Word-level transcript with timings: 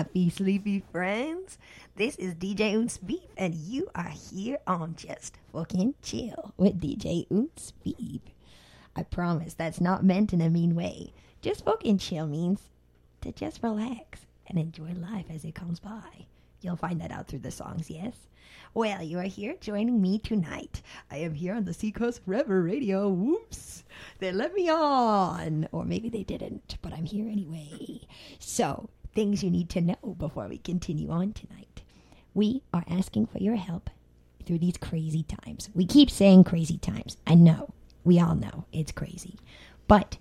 happy 0.00 0.30
sleepy 0.30 0.82
friends. 0.90 1.58
This 1.96 2.16
is 2.16 2.32
DJ 2.34 2.72
Oons 2.72 2.96
Beef, 2.96 3.28
and 3.36 3.54
you 3.54 3.86
are 3.94 4.08
here 4.08 4.56
on 4.66 4.96
Just 4.96 5.36
Fucking 5.52 5.94
Chill 6.00 6.54
with 6.56 6.80
DJ 6.80 7.26
Oons 7.30 7.74
Beef. 7.84 8.22
I 8.96 9.02
promise 9.02 9.52
that's 9.52 9.78
not 9.78 10.02
meant 10.02 10.32
in 10.32 10.40
a 10.40 10.48
mean 10.48 10.74
way. 10.74 11.12
Just 11.42 11.66
fucking 11.66 11.98
chill 11.98 12.26
means 12.26 12.70
to 13.20 13.30
just 13.30 13.62
relax 13.62 14.20
and 14.46 14.58
enjoy 14.58 14.94
life 14.94 15.26
as 15.28 15.44
it 15.44 15.54
comes 15.54 15.80
by. 15.80 16.24
You'll 16.62 16.76
find 16.76 16.98
that 17.02 17.12
out 17.12 17.28
through 17.28 17.40
the 17.40 17.50
songs, 17.50 17.90
yes? 17.90 18.14
Well, 18.72 19.02
you 19.02 19.18
are 19.18 19.24
here 19.24 19.54
joining 19.60 20.00
me 20.00 20.18
tonight. 20.18 20.80
I 21.10 21.18
am 21.18 21.34
here 21.34 21.52
on 21.52 21.66
the 21.66 21.74
Seacoast 21.74 22.22
River 22.24 22.62
Radio. 22.62 23.10
Whoops. 23.10 23.84
They 24.18 24.32
let 24.32 24.54
me 24.54 24.70
on. 24.70 25.68
Or 25.72 25.84
maybe 25.84 26.08
they 26.08 26.22
didn't, 26.22 26.78
but 26.80 26.94
I'm 26.94 27.04
here 27.04 27.28
anyway. 27.28 28.00
So, 28.38 28.88
things 29.14 29.42
you 29.42 29.50
need 29.50 29.68
to 29.70 29.80
know 29.80 30.16
before 30.18 30.48
we 30.48 30.58
continue 30.58 31.10
on 31.10 31.32
tonight. 31.32 31.82
We 32.34 32.62
are 32.72 32.84
asking 32.88 33.26
for 33.26 33.38
your 33.38 33.56
help 33.56 33.90
through 34.44 34.58
these 34.58 34.76
crazy 34.76 35.24
times. 35.24 35.68
We 35.74 35.86
keep 35.86 36.10
saying 36.10 36.44
crazy 36.44 36.78
times. 36.78 37.16
I 37.26 37.34
know. 37.34 37.74
We 38.04 38.20
all 38.20 38.34
know 38.34 38.64
it's 38.72 38.92
crazy. 38.92 39.36
But 39.86 40.16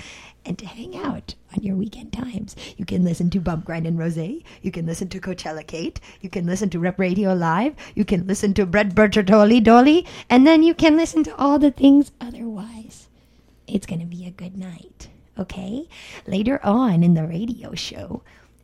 and 0.46 0.58
to 0.60 0.66
hang 0.66 0.98
out 0.98 1.36
on 1.56 1.64
your 1.64 1.76
weekend 1.76 2.12
times. 2.12 2.56
You 2.78 2.86
can 2.86 3.04
listen 3.04 3.30
to 3.32 3.40
Bump 3.40 3.66
Grind 3.66 3.88
and 3.88 3.98
Rose. 3.98 4.18
You 4.18 4.72
can 4.72 4.86
listen 4.86 5.08
to 5.10 5.20
Coachella 5.20 5.66
Kate. 5.66 6.00
You 6.22 6.30
can 6.30 6.46
listen 6.46 6.70
to 6.72 6.80
Rep 6.80 7.00
Radio 7.00 7.34
Live. 7.34 7.76
You 7.96 8.06
can 8.06 8.28
listen 8.28 8.54
to 8.56 8.66
Bread 8.66 8.96
Bertolli 8.96 9.64
Dolly. 9.64 10.06
And 10.30 10.46
then 10.46 10.64
you 10.64 10.74
can 10.74 10.98
listen 10.98 11.24
to 11.24 11.36
all 11.38 11.60
the 11.60 11.72
things 11.72 12.12
otherwise. 12.20 13.08
It's 13.68 13.86
going 13.86 14.02
to 14.02 14.06
be 14.06 14.26
a 14.26 14.32
good 14.32 14.58
night, 14.58 15.10
okay? 15.40 15.88
Later 16.28 16.60
on 16.64 17.04
in 17.04 17.14
the 17.14 17.26
radio 17.26 17.74
show, 17.76 18.24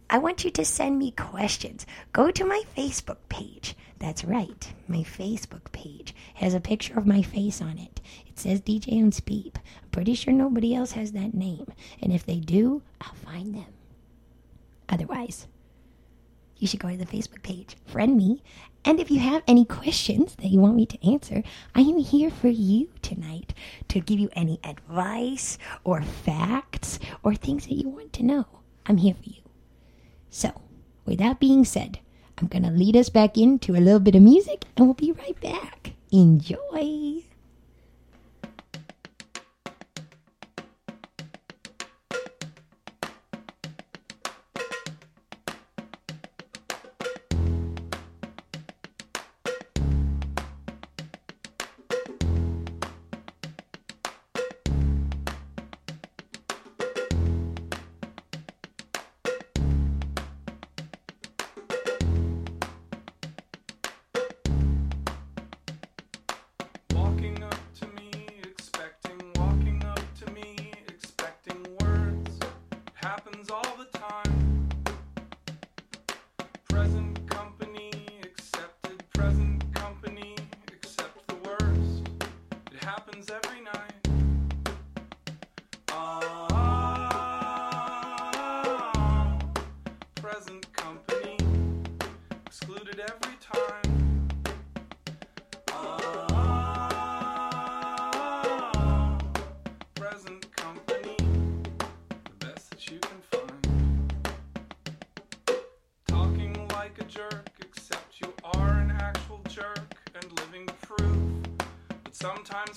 I 0.09 0.17
want 0.17 0.43
you 0.43 0.51
to 0.51 0.65
send 0.65 0.99
me 0.99 1.11
questions. 1.11 1.85
Go 2.11 2.31
to 2.31 2.43
my 2.43 2.63
Facebook 2.75 3.17
page. 3.29 3.75
That's 3.99 4.23
right, 4.23 4.73
my 4.87 4.99
Facebook 4.99 5.71
page 5.73 6.15
has 6.35 6.53
a 6.53 6.61
picture 6.61 6.97
of 6.97 7.05
my 7.05 7.21
face 7.21 7.61
on 7.61 7.77
it. 7.77 7.99
It 8.25 8.39
says 8.39 8.61
DJ 8.61 8.93
and 8.93 9.13
Speep. 9.13 9.59
I'm 9.83 9.89
pretty 9.89 10.15
sure 10.15 10.33
nobody 10.33 10.73
else 10.73 10.93
has 10.93 11.11
that 11.11 11.33
name. 11.33 11.67
And 12.01 12.13
if 12.13 12.25
they 12.25 12.39
do, 12.39 12.81
I'll 13.01 13.13
find 13.13 13.53
them. 13.53 13.73
Otherwise, 14.87 15.47
you 16.57 16.67
should 16.67 16.79
go 16.79 16.89
to 16.89 16.97
the 16.97 17.05
Facebook 17.05 17.43
page, 17.43 17.75
friend 17.85 18.17
me, 18.17 18.41
and 18.85 18.99
if 18.99 19.11
you 19.11 19.19
have 19.19 19.43
any 19.47 19.65
questions 19.65 20.35
that 20.35 20.47
you 20.47 20.59
want 20.59 20.75
me 20.75 20.85
to 20.85 21.09
answer, 21.11 21.43
I 21.75 21.81
am 21.81 21.97
here 21.97 22.29
for 22.29 22.47
you 22.47 22.89
tonight 23.01 23.53
to 23.89 23.99
give 23.99 24.19
you 24.19 24.29
any 24.33 24.59
advice 24.63 25.57
or 25.83 26.01
facts 26.01 26.99
or 27.21 27.35
things 27.35 27.67
that 27.67 27.75
you 27.75 27.89
want 27.89 28.13
to 28.13 28.23
know. 28.23 28.45
I'm 28.85 28.97
here 28.97 29.13
for 29.13 29.29
you. 29.29 29.41
So, 30.29 30.61
with 31.05 31.19
that 31.19 31.39
being 31.39 31.65
said, 31.65 31.99
I'm 32.39 32.47
going 32.47 32.63
to 32.63 32.71
lead 32.71 32.95
us 32.95 33.09
back 33.09 33.37
into 33.37 33.75
a 33.75 33.83
little 33.83 33.99
bit 33.99 34.15
of 34.15 34.21
music 34.21 34.63
and 34.77 34.85
we'll 34.85 34.93
be 34.93 35.11
right 35.11 35.39
back. 35.41 35.91
Enjoy. 36.11 37.23
Happens 73.29 73.51
all 73.51 73.78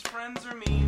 friends 0.01 0.47
are 0.47 0.55
mean. 0.55 0.82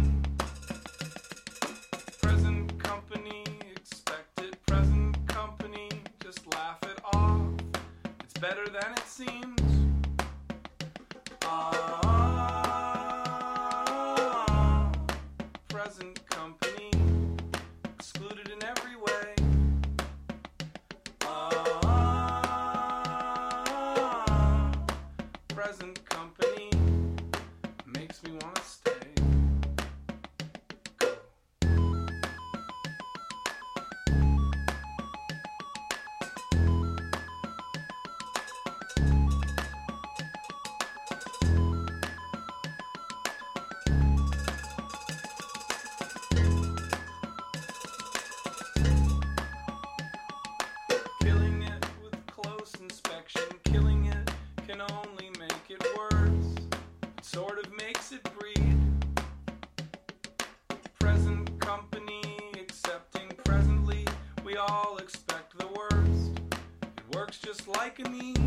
Works 67.25 67.39
just 67.39 67.67
like 67.69 67.99
a 68.01 68.03
need. 68.11 68.39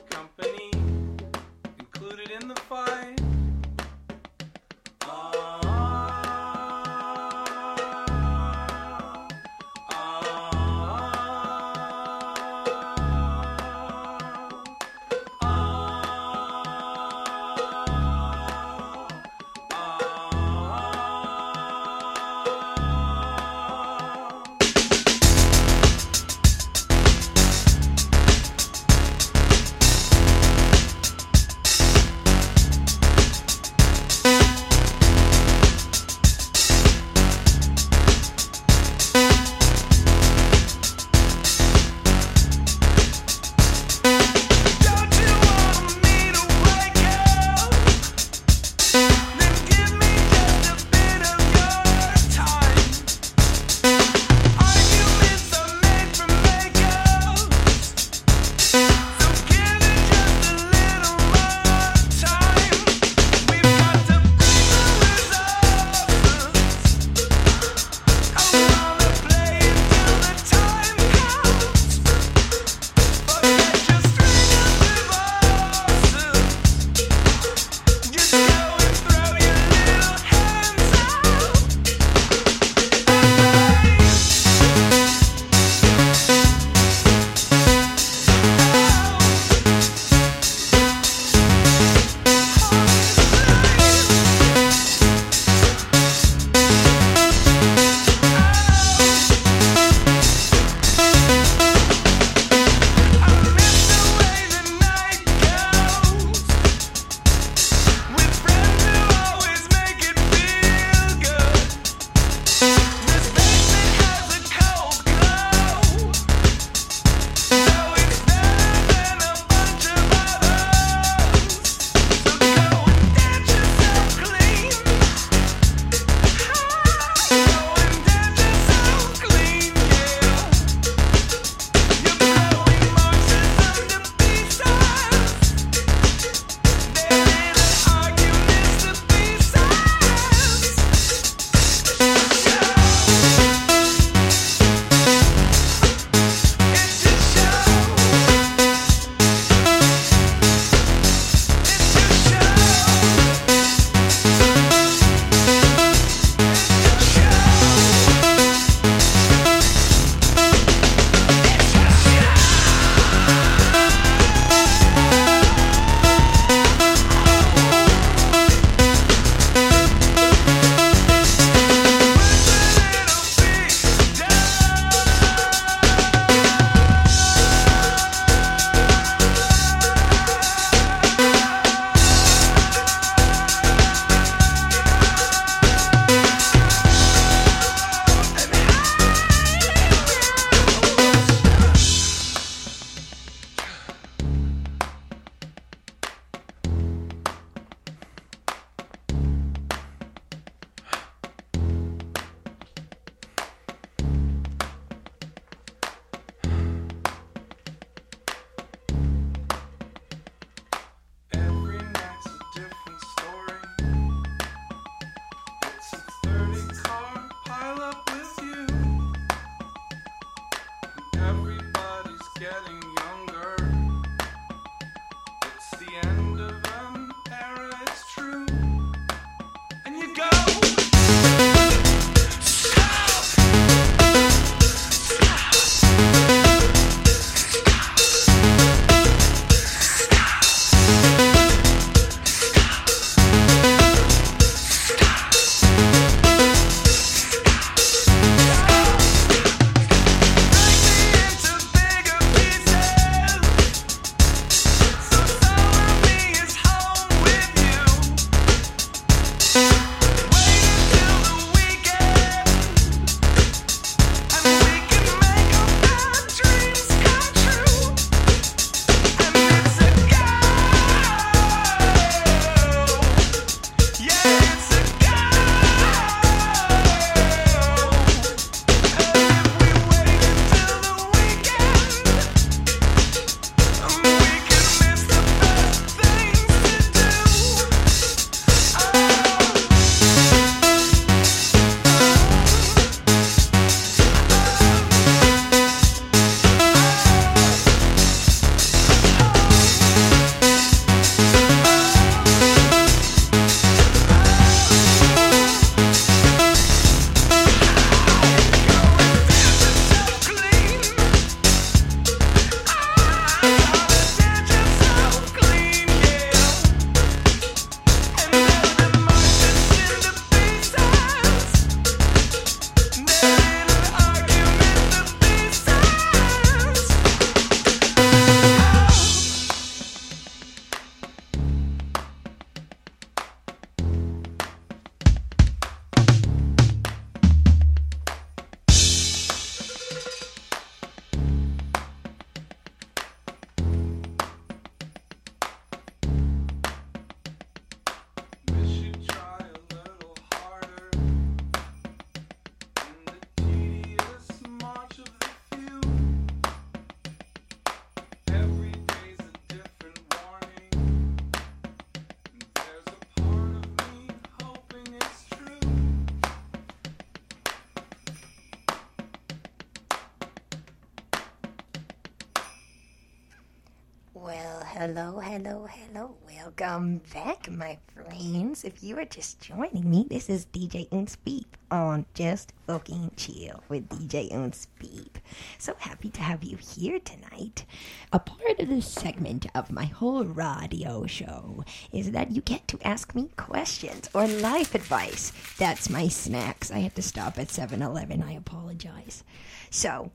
hello. 375.68 376.16
Welcome 376.26 377.02
back, 377.14 377.50
my 377.52 377.78
friends. 377.94 378.64
If 378.64 378.82
you 378.82 378.98
are 379.00 379.06
just 379.06 379.42
joining 379.42 379.90
me, 379.90 380.06
this 380.10 380.30
is 380.30 380.46
DJ 380.46 380.88
Unspeep 380.90 381.46
on 381.70 382.06
Just 382.14 382.54
Fucking 382.68 383.12
Chill 383.18 383.62
with 383.68 383.90
DJ 383.90 384.32
Unspeep. 384.32 385.16
So 385.58 385.76
happy 385.80 386.10
to 386.10 386.22
have 386.22 386.44
you 386.44 386.58
here 386.58 387.00
tonight. 387.00 387.66
A 388.14 388.20
part 388.20 388.60
of 388.60 388.70
this 388.70 388.88
segment 388.88 389.48
of 389.54 389.72
my 389.72 389.86
whole 389.86 390.24
radio 390.24 391.06
show 391.06 391.64
is 391.92 392.12
that 392.12 392.32
you 392.32 392.42
get 392.42 392.68
to 392.70 392.80
ask 392.84 393.14
me 393.14 393.30
questions 393.36 394.10
or 394.14 394.28
life 394.28 394.74
advice. 394.74 395.34
That's 395.58 395.90
my 395.90 396.08
snacks. 396.08 396.72
I 396.72 396.80
had 396.80 396.96
to 396.96 397.02
stop 397.02 397.38
at 397.38 397.50
7 397.50 397.82
Eleven. 397.82 398.24
I 398.24 398.34
apologize. 398.34 399.24
So, 399.70 400.12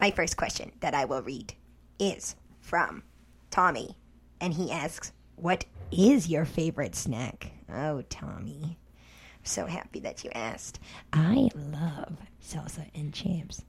my 0.00 0.10
first 0.10 0.36
question 0.36 0.72
that 0.80 0.94
I 0.94 1.04
will 1.04 1.22
read 1.22 1.54
is 2.00 2.34
from 2.60 3.02
Tommy, 3.50 3.96
and 4.40 4.54
he 4.54 4.70
asks, 4.70 5.12
What 5.36 5.64
is 5.90 6.28
your 6.28 6.44
favorite 6.44 6.94
snack? 6.94 7.52
Oh, 7.72 8.02
Tommy. 8.08 8.78
I'm 9.34 9.44
so 9.44 9.66
happy 9.66 10.00
that 10.00 10.24
you 10.24 10.30
asked. 10.34 10.80
I 11.12 11.48
love 11.54 12.16
salsa 12.42 12.88
and 12.94 13.12
chips, 13.12 13.62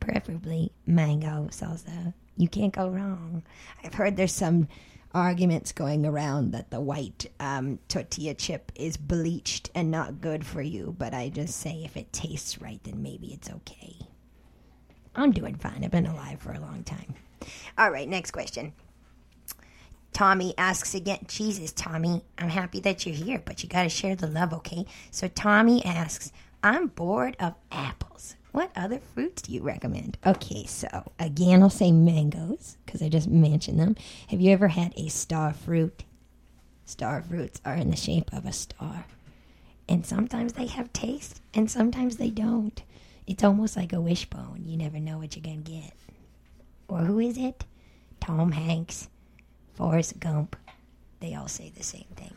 preferably 0.00 0.72
mango 0.86 1.48
salsa. 1.50 2.14
You 2.36 2.48
can't 2.48 2.72
go 2.72 2.88
wrong. 2.88 3.42
I've 3.84 3.94
heard 3.94 4.16
there's 4.16 4.32
some 4.32 4.68
arguments 5.12 5.72
going 5.72 6.04
around 6.04 6.52
that 6.52 6.70
the 6.70 6.80
white 6.80 7.26
um, 7.40 7.78
tortilla 7.88 8.34
chip 8.34 8.70
is 8.74 8.96
bleached 8.96 9.70
and 9.74 9.90
not 9.90 10.20
good 10.20 10.44
for 10.44 10.62
you, 10.62 10.94
but 10.98 11.14
I 11.14 11.30
just 11.30 11.56
say 11.56 11.82
if 11.84 11.96
it 11.96 12.12
tastes 12.12 12.60
right, 12.60 12.80
then 12.84 13.02
maybe 13.02 13.32
it's 13.32 13.50
okay. 13.50 13.96
I'm 15.16 15.32
doing 15.32 15.56
fine. 15.56 15.82
I've 15.84 15.90
been 15.90 16.06
alive 16.06 16.40
for 16.40 16.52
a 16.52 16.60
long 16.60 16.84
time. 16.84 17.14
All 17.76 17.90
right, 17.90 18.08
next 18.08 18.30
question. 18.30 18.72
Tommy 20.18 20.52
asks 20.58 20.96
again, 20.96 21.20
Jesus, 21.28 21.70
Tommy, 21.70 22.24
I'm 22.38 22.48
happy 22.48 22.80
that 22.80 23.06
you're 23.06 23.14
here, 23.14 23.40
but 23.44 23.62
you 23.62 23.68
got 23.68 23.84
to 23.84 23.88
share 23.88 24.16
the 24.16 24.26
love, 24.26 24.52
okay? 24.52 24.84
So 25.12 25.28
Tommy 25.28 25.84
asks, 25.84 26.32
I'm 26.60 26.88
bored 26.88 27.36
of 27.38 27.54
apples. 27.70 28.34
What 28.50 28.72
other 28.74 28.98
fruits 28.98 29.42
do 29.42 29.52
you 29.52 29.62
recommend? 29.62 30.18
Okay, 30.26 30.66
so 30.66 30.88
again, 31.20 31.62
I'll 31.62 31.70
say 31.70 31.92
mangoes 31.92 32.78
because 32.84 33.00
I 33.00 33.08
just 33.08 33.28
mentioned 33.28 33.78
them. 33.78 33.94
Have 34.26 34.40
you 34.40 34.50
ever 34.50 34.66
had 34.66 34.92
a 34.96 35.06
star 35.06 35.52
fruit? 35.52 36.02
Star 36.84 37.22
fruits 37.22 37.60
are 37.64 37.76
in 37.76 37.90
the 37.90 37.96
shape 37.96 38.32
of 38.32 38.44
a 38.44 38.52
star. 38.52 39.04
And 39.88 40.04
sometimes 40.04 40.54
they 40.54 40.66
have 40.66 40.92
taste 40.92 41.42
and 41.54 41.70
sometimes 41.70 42.16
they 42.16 42.30
don't. 42.30 42.82
It's 43.28 43.44
almost 43.44 43.76
like 43.76 43.92
a 43.92 44.00
wishbone. 44.00 44.64
You 44.66 44.78
never 44.78 44.98
know 44.98 45.18
what 45.18 45.36
you're 45.36 45.44
going 45.44 45.62
to 45.62 45.70
get. 45.70 45.92
Or 46.88 46.98
who 47.02 47.20
is 47.20 47.38
it? 47.38 47.64
Tom 48.20 48.50
Hanks, 48.50 49.08
Forrest 49.78 50.18
Gump. 50.18 50.56
They 51.20 51.36
all 51.36 51.46
say 51.46 51.70
the 51.70 51.84
same 51.84 52.10
thing. 52.16 52.32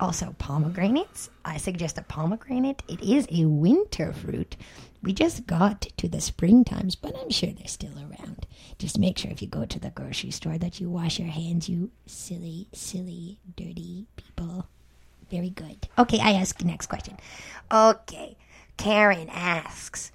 Also, 0.00 0.34
pomegranates. 0.38 1.30
I 1.44 1.56
suggest 1.56 1.98
a 1.98 2.02
pomegranate. 2.02 2.82
It 2.88 3.00
is 3.00 3.28
a 3.30 3.44
winter 3.44 4.12
fruit. 4.12 4.56
We 5.00 5.12
just 5.12 5.46
got 5.46 5.82
to 5.98 6.08
the 6.08 6.20
spring 6.20 6.64
times, 6.64 6.96
but 6.96 7.14
I'm 7.16 7.30
sure 7.30 7.50
they're 7.50 7.68
still 7.68 7.96
around. 7.96 8.44
Just 8.76 8.98
make 8.98 9.18
sure 9.18 9.30
if 9.30 9.40
you 9.40 9.46
go 9.46 9.64
to 9.64 9.78
the 9.78 9.90
grocery 9.90 10.32
store 10.32 10.58
that 10.58 10.80
you 10.80 10.90
wash 10.90 11.20
your 11.20 11.28
hands, 11.28 11.68
you 11.68 11.92
silly, 12.06 12.66
silly, 12.72 13.38
dirty 13.56 14.06
people. 14.16 14.66
Very 15.30 15.50
good. 15.50 15.86
Okay, 15.96 16.18
I 16.18 16.32
ask 16.32 16.60
next 16.64 16.88
question. 16.88 17.16
Okay, 17.70 18.36
Karen 18.76 19.28
asks, 19.30 20.10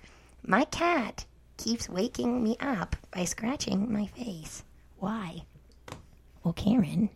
My 0.45 0.65
cat 0.65 1.24
keeps 1.56 1.88
waking 1.88 2.43
me 2.43 2.58
up 2.60 2.98
by 3.12 3.24
scratching 3.24 3.93
my 3.93 4.08
face. 4.08 4.63
Why? 4.98 5.43
Well, 6.43 6.54
Karen, 6.54 7.10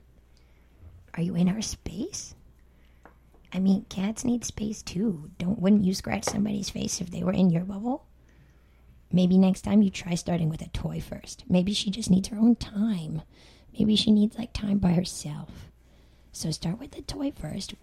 are 1.16 1.22
you 1.24 1.36
in 1.36 1.48
her 1.48 1.62
space? 1.62 2.36
I 3.54 3.60
mean, 3.60 3.86
cats 3.90 4.26
need 4.26 4.44
space 4.44 4.82
too. 4.82 5.30
Don't 5.38 5.60
wouldn't 5.60 5.84
you 5.86 5.94
scratch 5.94 6.24
somebody's 6.26 6.70
face 6.72 7.00
if 7.02 7.12
they 7.12 7.24
were 7.24 7.34
in 7.34 7.50
your 7.52 7.64
bubble? 7.64 8.06
Maybe 9.12 9.38
next 9.38 9.62
time 9.62 9.84
you 9.84 9.92
try 9.92 10.16
starting 10.16 10.50
with 10.50 10.62
a 10.62 10.70
toy 10.70 11.00
first. 11.00 11.44
Maybe 11.48 11.74
she 11.74 11.92
just 11.92 12.10
needs 12.10 12.30
her 12.30 12.38
own 12.38 12.56
time. 12.56 13.22
Maybe 13.78 13.96
she 13.96 14.12
needs 14.12 14.38
like 14.38 14.54
time 14.54 14.80
by 14.80 14.94
herself. 14.94 15.70
So 16.32 16.50
start 16.52 16.80
with 16.80 16.92
the 16.92 17.02
toy 17.04 17.32
first. 17.32 17.76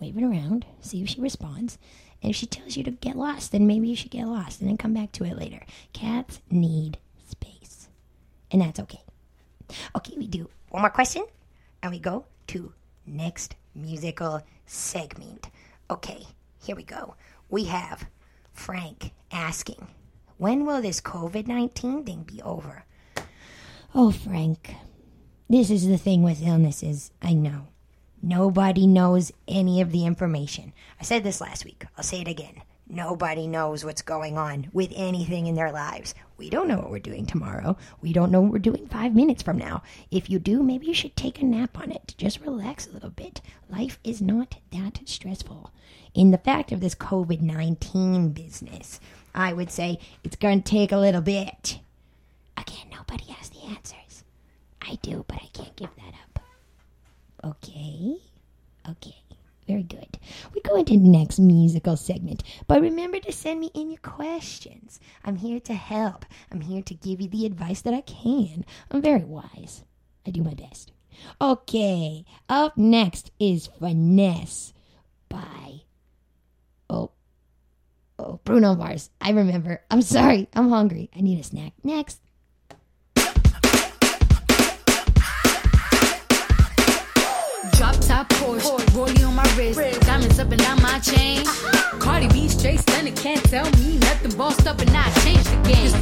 Wave 0.00 0.16
it 0.16 0.22
around, 0.22 0.64
see 0.80 1.02
if 1.02 1.08
she 1.08 1.20
responds. 1.20 1.78
And 2.22 2.30
if 2.30 2.36
she 2.36 2.46
tells 2.46 2.76
you 2.76 2.84
to 2.84 2.90
get 2.92 3.16
lost, 3.16 3.50
then 3.52 3.66
maybe 3.66 3.88
you 3.88 3.96
should 3.96 4.10
get 4.10 4.26
lost 4.26 4.60
and 4.60 4.68
then 4.70 4.76
come 4.76 4.94
back 4.94 5.10
to 5.12 5.24
it 5.24 5.36
later. 5.36 5.62
Cats 5.92 6.40
need 6.50 6.98
space. 7.28 7.88
and 8.50 8.62
that's 8.62 8.78
okay. 8.80 9.00
Okay, 9.96 10.14
we 10.16 10.26
do 10.28 10.48
one 10.76 10.82
more 10.82 10.90
question, 10.90 11.24
and 11.82 11.90
we 11.90 11.98
go 11.98 12.26
to 12.48 12.70
next 13.06 13.56
musical 13.74 14.42
segment. 14.66 15.48
Okay, 15.90 16.22
here 16.62 16.76
we 16.76 16.82
go. 16.82 17.14
We 17.48 17.64
have 17.64 18.06
Frank 18.52 19.12
asking, 19.32 19.88
when 20.36 20.66
will 20.66 20.82
this 20.82 21.00
COVID 21.00 21.46
19 21.46 22.04
thing 22.04 22.24
be 22.24 22.42
over? 22.42 22.84
Oh, 23.94 24.10
Frank, 24.10 24.74
this 25.48 25.70
is 25.70 25.88
the 25.88 25.96
thing 25.96 26.22
with 26.22 26.46
illnesses. 26.46 27.10
I 27.22 27.32
know. 27.32 27.68
Nobody 28.20 28.86
knows 28.86 29.32
any 29.48 29.80
of 29.80 29.92
the 29.92 30.04
information. 30.04 30.74
I 31.00 31.04
said 31.04 31.24
this 31.24 31.40
last 31.40 31.64
week. 31.64 31.86
I'll 31.96 32.04
say 32.04 32.20
it 32.20 32.28
again. 32.28 32.60
Nobody 32.86 33.46
knows 33.46 33.82
what's 33.82 34.02
going 34.02 34.36
on 34.36 34.68
with 34.74 34.92
anything 34.94 35.46
in 35.46 35.54
their 35.54 35.72
lives. 35.72 36.14
We 36.36 36.50
don't 36.50 36.68
know 36.68 36.76
what 36.76 36.90
we're 36.90 36.98
doing 36.98 37.24
tomorrow. 37.24 37.76
We 38.02 38.12
don't 38.12 38.30
know 38.30 38.40
what 38.42 38.52
we're 38.52 38.58
doing 38.58 38.86
five 38.88 39.14
minutes 39.14 39.42
from 39.42 39.56
now. 39.56 39.82
If 40.10 40.28
you 40.28 40.38
do, 40.38 40.62
maybe 40.62 40.86
you 40.86 40.94
should 40.94 41.16
take 41.16 41.40
a 41.40 41.44
nap 41.44 41.78
on 41.78 41.90
it. 41.90 42.14
Just 42.18 42.40
relax 42.40 42.86
a 42.86 42.92
little 42.92 43.10
bit. 43.10 43.40
Life 43.70 43.98
is 44.04 44.20
not 44.20 44.56
that 44.72 45.00
stressful. 45.06 45.72
In 46.14 46.30
the 46.30 46.38
fact 46.38 46.72
of 46.72 46.80
this 46.80 46.94
COVID 46.94 47.40
19 47.40 48.30
business, 48.30 49.00
I 49.34 49.52
would 49.52 49.70
say 49.70 49.98
it's 50.24 50.36
going 50.36 50.62
to 50.62 50.70
take 50.70 50.92
a 50.92 50.98
little 50.98 51.20
bit. 51.22 51.78
Again, 52.56 52.88
nobody 52.90 53.24
has 53.32 53.50
the 53.50 53.62
answers. 53.64 54.24
I 54.82 54.96
do, 55.02 55.24
but 55.28 55.36
I 55.36 55.48
can't 55.52 55.76
give 55.76 55.90
that 55.96 56.14
up. 56.24 56.42
Okay. 57.44 58.16
Okay. 58.88 59.16
Very 59.66 59.82
good. 59.82 60.18
We 60.54 60.60
go 60.60 60.76
into 60.76 60.92
the 60.92 61.08
next 61.08 61.38
musical 61.40 61.96
segment, 61.96 62.42
but 62.68 62.80
remember 62.80 63.18
to 63.20 63.32
send 63.32 63.58
me 63.58 63.70
in 63.74 63.90
your 63.90 64.00
questions. 64.00 65.00
I'm 65.24 65.36
here 65.36 65.58
to 65.60 65.74
help. 65.74 66.24
I'm 66.52 66.60
here 66.60 66.82
to 66.82 66.94
give 66.94 67.20
you 67.20 67.28
the 67.28 67.46
advice 67.46 67.80
that 67.82 67.94
I 67.94 68.02
can. 68.02 68.64
I'm 68.90 69.02
very 69.02 69.24
wise. 69.24 69.82
I 70.26 70.30
do 70.30 70.42
my 70.42 70.54
best. 70.54 70.92
Okay, 71.40 72.24
up 72.48 72.76
next 72.76 73.32
is 73.40 73.68
Finesse 73.80 74.72
by 75.28 75.80
Oh 76.88 77.10
Oh 78.18 78.40
Bruno 78.44 78.74
Mars. 78.74 79.10
I 79.20 79.30
remember. 79.30 79.82
I'm 79.90 80.02
sorry. 80.02 80.48
I'm 80.54 80.68
hungry. 80.68 81.10
I 81.16 81.20
need 81.20 81.40
a 81.40 81.42
snack. 81.42 81.72
Next. 81.82 82.20
Drop 87.76 87.94
top 88.00 88.26
Porsche, 88.30 88.78
rollie 88.96 89.26
on 89.26 89.34
my 89.34 89.44
wrist, 89.54 89.78
diamonds 90.06 90.38
up 90.38 90.50
and 90.50 90.62
down 90.62 90.80
my 90.80 90.98
chain. 90.98 91.44
Cardi 92.00 92.26
B 92.28 92.48
straight 92.48 92.80
stunning, 92.80 93.14
can't 93.14 93.44
tell 93.50 93.70
me 93.72 93.98
nothing. 93.98 94.34
Bossed 94.36 94.66
up 94.66 94.80
and 94.80 94.96
I 94.96 95.10
changed 95.20 95.44
the 95.44 95.56
game. 95.68 95.92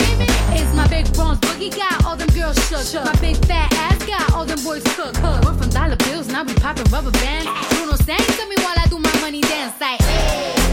It's 0.54 0.72
my 0.74 0.86
big 0.86 1.12
bronze 1.14 1.40
boogie 1.40 1.74
got 1.74 2.04
all 2.04 2.16
them 2.16 2.28
girls 2.28 2.56
shook. 2.68 3.04
My 3.04 3.16
big 3.20 3.36
fat 3.46 3.72
ass 3.72 4.06
got 4.06 4.32
all 4.34 4.44
them 4.44 4.62
boys 4.62 4.84
cooked. 4.94 5.20
We're 5.20 5.54
from 5.54 5.68
dollar 5.70 5.96
bills, 5.96 6.28
now 6.28 6.44
we 6.44 6.54
popping 6.54 6.90
rubber 6.92 7.10
bands. 7.10 7.50
Bruno 7.74 7.96
sang 7.96 8.18
to 8.18 8.46
me 8.48 8.54
while 8.58 8.78
I 8.78 8.86
do 8.88 8.98
my 9.00 9.20
money 9.20 9.40
dance 9.40 9.80
like. 9.80 10.00
Hey. 10.00 10.63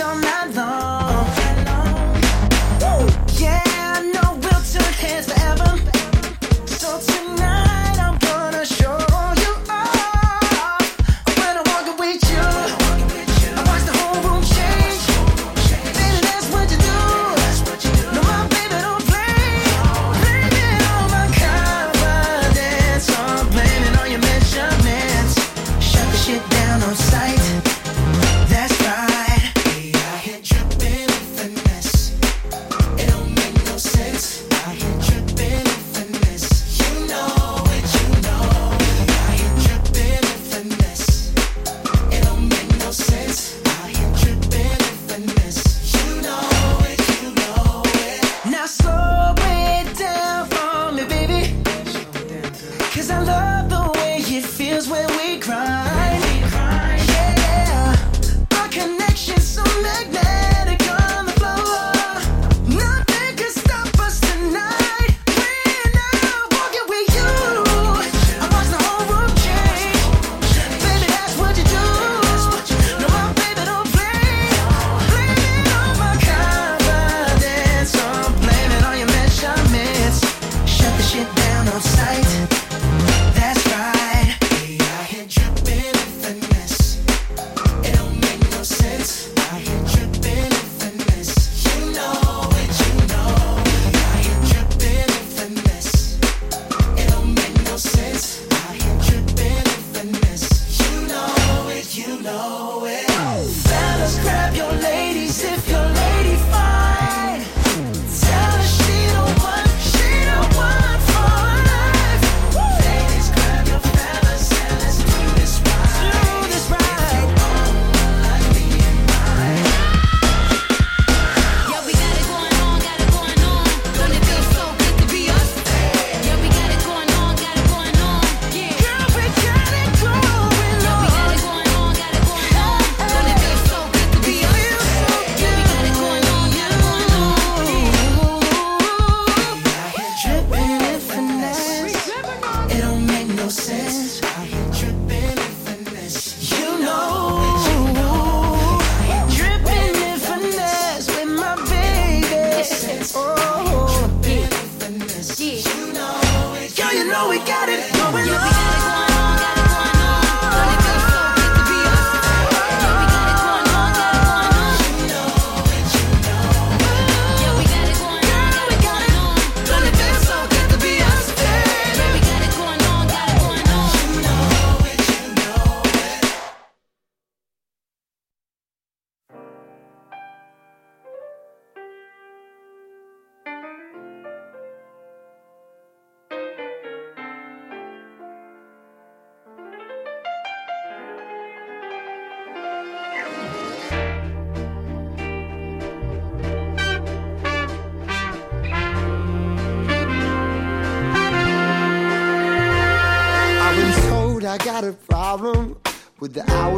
All 0.00 0.16
night 0.16 0.54
long. 0.54 1.03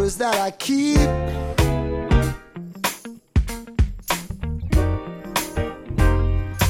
Hours 0.07 0.17
that 0.19 0.37
I 0.37 0.51
keep. 0.53 0.99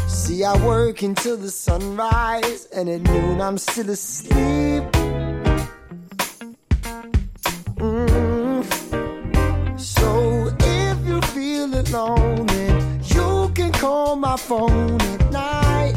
See, 0.08 0.44
I 0.44 0.56
work 0.64 1.02
until 1.02 1.36
the 1.36 1.50
sunrise, 1.50 2.66
and 2.74 2.88
at 2.88 3.02
noon 3.02 3.40
I'm 3.40 3.58
still 3.58 3.90
asleep. 3.90 4.84
Mm. 7.78 8.64
So 9.78 10.50
if 10.60 11.06
you 11.06 11.20
feel 11.34 11.74
alone, 11.74 12.46
then 12.46 13.00
you 13.04 13.50
can 13.54 13.72
call 13.72 14.16
my 14.16 14.36
phone 14.36 15.00
at 15.00 15.30
night. 15.30 15.94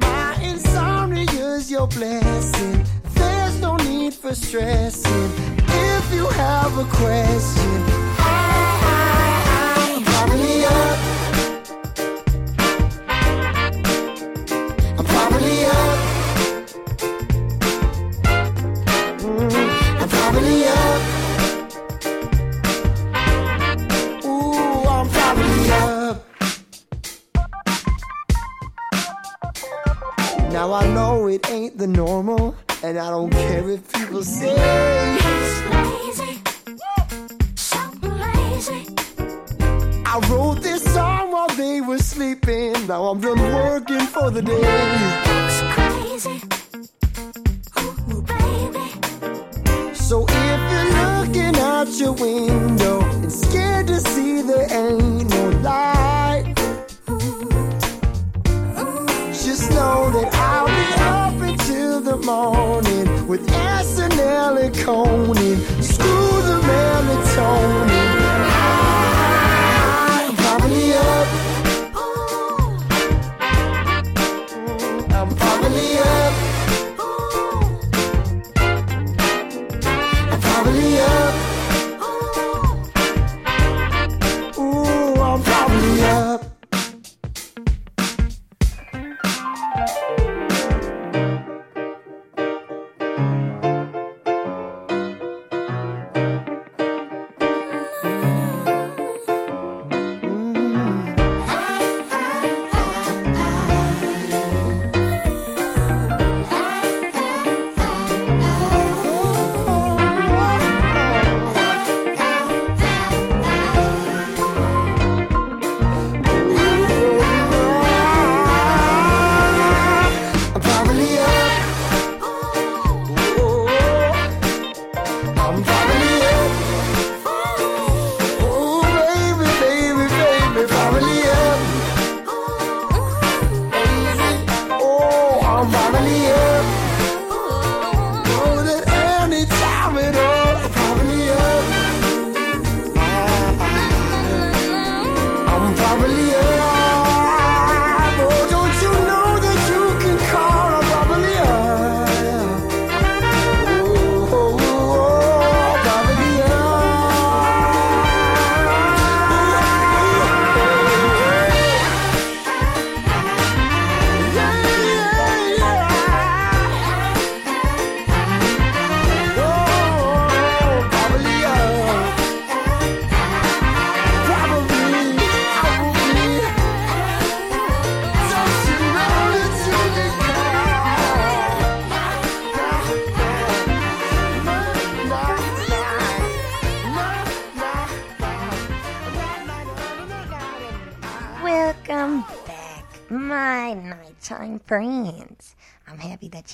My 0.00 0.36
insomnia's 0.40 1.70
your 1.70 1.86
blessing. 1.88 2.95
Need 3.84 4.14
for 4.14 4.34
stressing. 4.34 5.32
If 5.68 6.14
you 6.14 6.26
have 6.26 6.78
a 6.78 6.84
question, 6.84 8.05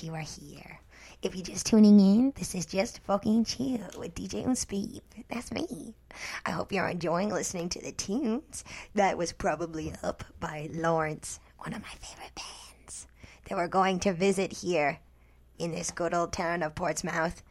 you 0.03 0.13
are 0.13 0.19
here. 0.19 0.79
If 1.21 1.35
you're 1.35 1.45
just 1.45 1.65
tuning 1.65 1.99
in, 1.99 2.33
this 2.35 2.53
is 2.53 2.65
just 2.65 2.99
fucking 3.05 3.45
chill 3.45 3.79
with 3.97 4.13
DJ 4.13 4.43
and 4.45 4.57
Speed. 4.57 5.01
That's 5.29 5.51
me. 5.53 5.95
I 6.45 6.51
hope 6.51 6.73
you're 6.73 6.87
enjoying 6.87 7.29
listening 7.29 7.69
to 7.69 7.81
the 7.81 7.93
tunes. 7.93 8.65
That 8.95 9.17
was 9.17 9.31
probably 9.31 9.93
up 10.03 10.25
by 10.41 10.69
Lawrence, 10.73 11.39
one 11.59 11.73
of 11.73 11.81
my 11.81 11.87
favorite 11.87 12.35
bands. 12.35 13.07
They 13.45 13.55
were 13.55 13.69
going 13.69 13.99
to 14.01 14.13
visit 14.13 14.51
here 14.51 14.99
in 15.57 15.71
this 15.71 15.91
good 15.91 16.13
old 16.13 16.33
town 16.33 16.61
of 16.61 16.75
Portsmouth 16.75 17.41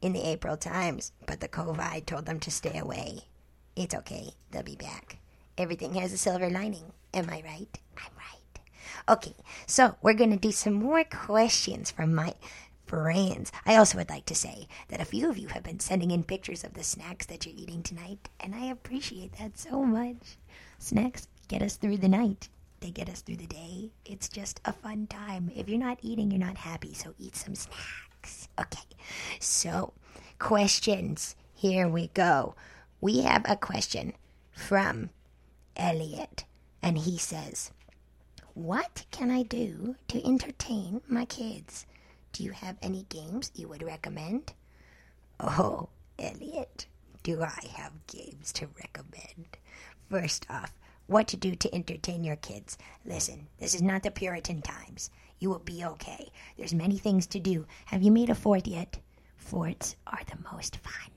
in 0.00 0.12
the 0.12 0.28
April 0.28 0.56
Times, 0.56 1.12
but 1.26 1.40
the 1.40 1.48
COVID 1.48 2.06
told 2.06 2.26
them 2.26 2.38
to 2.40 2.50
stay 2.50 2.78
away. 2.78 3.22
It's 3.74 3.94
okay, 3.94 4.30
they'll 4.50 4.62
be 4.62 4.76
back. 4.76 5.18
Everything 5.58 5.94
has 5.94 6.12
a 6.12 6.18
silver 6.18 6.48
lining. 6.48 6.92
Am 7.12 7.28
I 7.28 7.42
right? 7.44 7.78
I'm. 7.96 8.19
Okay, 9.08 9.34
so 9.66 9.96
we're 10.02 10.14
going 10.14 10.30
to 10.30 10.36
do 10.36 10.52
some 10.52 10.74
more 10.74 11.04
questions 11.04 11.90
from 11.90 12.14
my 12.14 12.34
friends. 12.86 13.52
I 13.64 13.76
also 13.76 13.98
would 13.98 14.10
like 14.10 14.26
to 14.26 14.34
say 14.34 14.66
that 14.88 15.00
a 15.00 15.04
few 15.04 15.30
of 15.30 15.38
you 15.38 15.48
have 15.48 15.62
been 15.62 15.80
sending 15.80 16.10
in 16.10 16.24
pictures 16.24 16.64
of 16.64 16.74
the 16.74 16.82
snacks 16.82 17.26
that 17.26 17.46
you're 17.46 17.54
eating 17.56 17.82
tonight, 17.82 18.28
and 18.40 18.54
I 18.54 18.66
appreciate 18.66 19.34
that 19.38 19.58
so 19.58 19.84
much. 19.84 20.36
Snacks 20.78 21.28
get 21.48 21.62
us 21.62 21.76
through 21.76 21.98
the 21.98 22.08
night. 22.08 22.48
They 22.80 22.90
get 22.90 23.08
us 23.08 23.20
through 23.20 23.36
the 23.36 23.46
day. 23.46 23.90
It's 24.04 24.28
just 24.28 24.60
a 24.64 24.72
fun 24.72 25.06
time. 25.06 25.50
If 25.54 25.68
you're 25.68 25.78
not 25.78 25.98
eating, 26.02 26.30
you're 26.30 26.40
not 26.40 26.56
happy, 26.56 26.94
so 26.94 27.14
eat 27.18 27.36
some 27.36 27.54
snacks. 27.54 28.48
Okay, 28.58 28.88
so 29.38 29.92
questions. 30.38 31.36
Here 31.54 31.88
we 31.88 32.08
go. 32.08 32.54
We 33.00 33.20
have 33.20 33.44
a 33.48 33.56
question 33.56 34.14
from 34.50 35.10
Elliot, 35.76 36.44
and 36.82 36.98
he 36.98 37.18
says, 37.18 37.70
What 38.54 39.04
can 39.12 39.30
I 39.30 39.44
do 39.44 39.94
to 40.08 40.26
entertain 40.26 41.02
my 41.06 41.24
kids? 41.24 41.86
Do 42.32 42.42
you 42.42 42.50
have 42.50 42.76
any 42.82 43.04
games 43.08 43.52
you 43.54 43.68
would 43.68 43.82
recommend? 43.82 44.52
Oh, 45.38 45.88
Elliot, 46.18 46.86
do 47.22 47.42
I 47.42 47.60
have 47.74 48.06
games 48.08 48.52
to 48.54 48.68
recommend? 48.78 49.56
First 50.10 50.46
off, 50.50 50.72
what 51.06 51.28
to 51.28 51.36
do 51.36 51.54
to 51.54 51.74
entertain 51.74 52.24
your 52.24 52.36
kids. 52.36 52.76
Listen, 53.04 53.46
this 53.58 53.74
is 53.74 53.82
not 53.82 54.02
the 54.02 54.10
Puritan 54.10 54.62
times. 54.62 55.10
You 55.38 55.48
will 55.50 55.60
be 55.60 55.84
okay. 55.84 56.30
There's 56.56 56.74
many 56.74 56.98
things 56.98 57.26
to 57.28 57.38
do. 57.38 57.66
Have 57.86 58.02
you 58.02 58.10
made 58.10 58.30
a 58.30 58.34
fort 58.34 58.66
yet? 58.66 58.98
Forts 59.36 59.96
are 60.06 60.22
the 60.26 60.38
most 60.52 60.76
fun. 60.78 61.10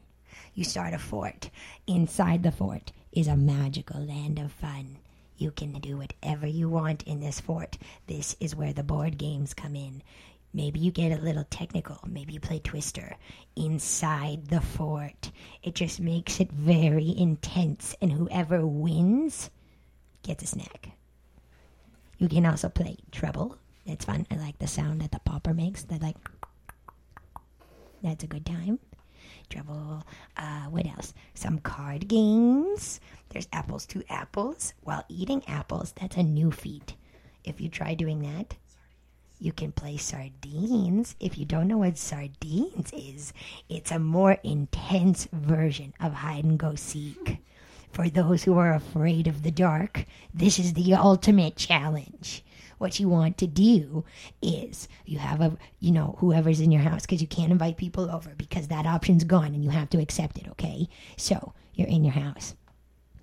You 0.53 0.63
start 0.63 0.93
a 0.93 0.99
fort. 0.99 1.49
Inside 1.87 2.43
the 2.43 2.51
fort 2.51 2.91
is 3.11 3.27
a 3.27 3.35
magical 3.35 3.99
land 4.01 4.39
of 4.39 4.51
fun. 4.51 4.97
You 5.37 5.51
can 5.51 5.73
do 5.73 5.97
whatever 5.97 6.47
you 6.47 6.69
want 6.69 7.03
in 7.03 7.19
this 7.19 7.39
fort. 7.39 7.77
This 8.07 8.35
is 8.39 8.55
where 8.55 8.73
the 8.73 8.83
board 8.83 9.17
games 9.17 9.53
come 9.53 9.75
in. 9.75 10.01
Maybe 10.53 10.79
you 10.79 10.91
get 10.91 11.17
a 11.17 11.21
little 11.21 11.45
technical. 11.49 11.97
Maybe 12.07 12.33
you 12.33 12.39
play 12.39 12.59
Twister 12.59 13.15
inside 13.55 14.47
the 14.47 14.61
fort. 14.61 15.31
It 15.63 15.73
just 15.73 15.99
makes 15.99 16.39
it 16.39 16.51
very 16.51 17.13
intense, 17.17 17.95
and 18.01 18.11
whoever 18.11 18.65
wins 18.65 19.49
gets 20.21 20.43
a 20.43 20.47
snack. 20.47 20.91
You 22.19 22.29
can 22.29 22.45
also 22.45 22.69
play 22.69 22.97
Trouble. 23.11 23.57
It's 23.85 24.05
fun. 24.05 24.27
I 24.31 24.35
like 24.35 24.59
the 24.59 24.67
sound 24.67 25.01
that 25.01 25.11
the 25.11 25.19
popper 25.19 25.53
makes. 25.53 25.83
That 25.83 26.01
like 26.01 26.17
that's 28.03 28.23
a 28.23 28.27
good 28.27 28.45
time. 28.45 28.79
Trouble. 29.49 30.03
Uh, 30.37 30.63
what 30.65 30.85
else? 30.85 31.13
Some 31.33 31.59
card 31.59 32.07
games. 32.07 32.99
There's 33.29 33.47
apples 33.53 33.85
to 33.87 34.03
apples 34.09 34.73
while 34.81 35.03
eating 35.09 35.43
apples. 35.47 35.93
That's 35.99 36.17
a 36.17 36.23
new 36.23 36.51
feat. 36.51 36.95
If 37.43 37.59
you 37.59 37.69
try 37.69 37.93
doing 37.93 38.21
that, 38.21 38.55
you 39.39 39.51
can 39.51 39.71
play 39.73 39.97
sardines. 39.97 41.15
If 41.19 41.37
you 41.37 41.45
don't 41.45 41.67
know 41.67 41.79
what 41.79 41.97
sardines 41.97 42.91
is, 42.93 43.33
it's 43.67 43.91
a 43.91 43.99
more 43.99 44.37
intense 44.43 45.27
version 45.33 45.93
of 45.99 46.13
hide 46.13 46.45
and 46.45 46.57
go 46.57 46.75
seek. 46.75 47.39
For 47.91 48.09
those 48.09 48.43
who 48.43 48.57
are 48.57 48.73
afraid 48.73 49.27
of 49.27 49.43
the 49.43 49.51
dark, 49.51 50.05
this 50.33 50.57
is 50.57 50.73
the 50.73 50.93
ultimate 50.95 51.57
challenge. 51.57 52.43
What 52.83 52.99
you 52.99 53.07
want 53.07 53.37
to 53.37 53.47
do 53.47 54.03
is 54.41 54.89
you 55.05 55.17
have 55.17 55.39
a, 55.39 55.55
you 55.79 55.89
know, 55.89 56.17
whoever's 56.19 56.59
in 56.59 56.69
your 56.69 56.81
house 56.81 57.03
because 57.03 57.21
you 57.21 57.27
can't 57.27 57.53
invite 57.53 57.77
people 57.77 58.11
over 58.11 58.33
because 58.35 58.67
that 58.67 58.85
option's 58.85 59.23
gone 59.23 59.55
and 59.55 59.63
you 59.63 59.69
have 59.69 59.89
to 59.91 60.01
accept 60.01 60.37
it, 60.37 60.49
okay? 60.49 60.89
So 61.15 61.53
you're 61.73 61.87
in 61.87 62.03
your 62.03 62.11
house. 62.11 62.55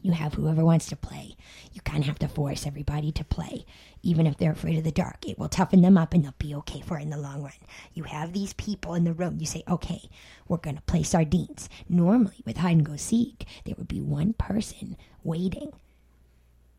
You 0.01 0.13
have 0.13 0.33
whoever 0.33 0.65
wants 0.65 0.87
to 0.87 0.97
play. 0.97 1.37
You 1.75 1.83
kind 1.83 2.03
of 2.03 2.07
have 2.07 2.19
to 2.21 2.29
force 2.29 2.67
everybody 2.67 3.13
to 3.13 3.23
play, 3.23 3.67
even 4.03 4.27
if 4.27 4.39
they're 4.39 4.53
afraid 4.53 4.79
of 4.79 4.85
the 4.85 4.91
dark. 4.93 5.29
It 5.29 5.39
will 5.39 5.51
toughen 5.51 5.83
them 5.83 5.99
up 5.99 6.15
and 6.15 6.25
they'll 6.25 6.35
be 6.39 6.55
okay 6.55 6.81
for 6.81 6.99
it 6.99 7.03
in 7.03 7.11
the 7.11 7.19
long 7.19 7.43
run. 7.43 7.53
You 7.93 8.05
have 8.05 8.33
these 8.33 8.55
people 8.55 8.95
in 8.95 9.05
the 9.05 9.13
room. 9.13 9.37
You 9.41 9.47
say, 9.47 9.63
okay, 9.69 10.09
we're 10.49 10.57
going 10.57 10.77
to 10.77 10.83
play 10.83 11.03
sardines. 11.03 11.69
Normally, 11.87 12.43
with 12.47 12.57
hide 12.57 12.79
and 12.79 12.87
go 12.87 12.97
seek, 12.97 13.45
there 13.67 13.75
would 13.77 13.89
be 13.89 14.01
one 14.01 14.33
person 14.33 14.97
waiting 15.23 15.75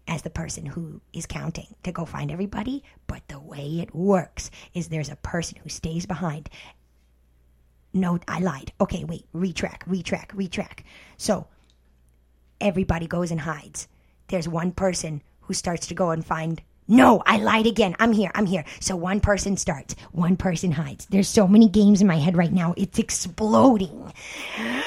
as 0.08 0.22
the 0.22 0.30
person 0.30 0.66
who 0.66 1.02
is 1.14 1.26
counting 1.26 1.68
to 1.84 1.92
go 1.92 2.06
find 2.06 2.32
everybody. 2.32 2.84
But 3.08 3.28
the 3.28 3.40
way 3.40 3.80
it 3.80 3.96
works 3.96 4.52
is 4.74 4.88
there's 4.88 5.10
a 5.10 5.16
person 5.18 5.60
who 5.62 5.70
stays 5.70 6.06
behind. 6.06 6.50
No, 7.94 8.20
I 8.28 8.40
lied. 8.40 8.72
Okay, 8.80 9.04
wait, 9.04 9.26
retrack, 9.34 9.80
retrack, 9.88 10.28
retrack. 10.30 10.80
So 11.18 11.48
everybody 12.60 13.08
goes 13.08 13.32
and 13.32 13.42
hides. 13.42 13.88
There's 14.28 14.48
one 14.48 14.72
person 14.72 15.22
who 15.42 15.54
starts 15.54 15.88
to 15.88 15.94
go 15.94 16.12
and 16.12 16.26
find. 16.26 16.62
No, 16.88 17.22
I 17.26 17.38
lied 17.38 17.68
again. 17.68 17.96
I'm 18.00 18.14
here. 18.14 18.32
I'm 18.34 18.46
here. 18.46 18.66
So 18.80 18.96
one 18.96 19.20
person 19.20 19.58
starts, 19.58 19.96
one 20.12 20.38
person 20.38 20.72
hides. 20.72 21.06
There's 21.08 21.28
so 21.28 21.48
many 21.48 21.68
games 21.70 22.02
in 22.02 22.08
my 22.08 22.18
head 22.18 22.38
right 22.38 22.52
now. 22.52 22.74
It's 22.78 23.00
exploding. 23.00 24.14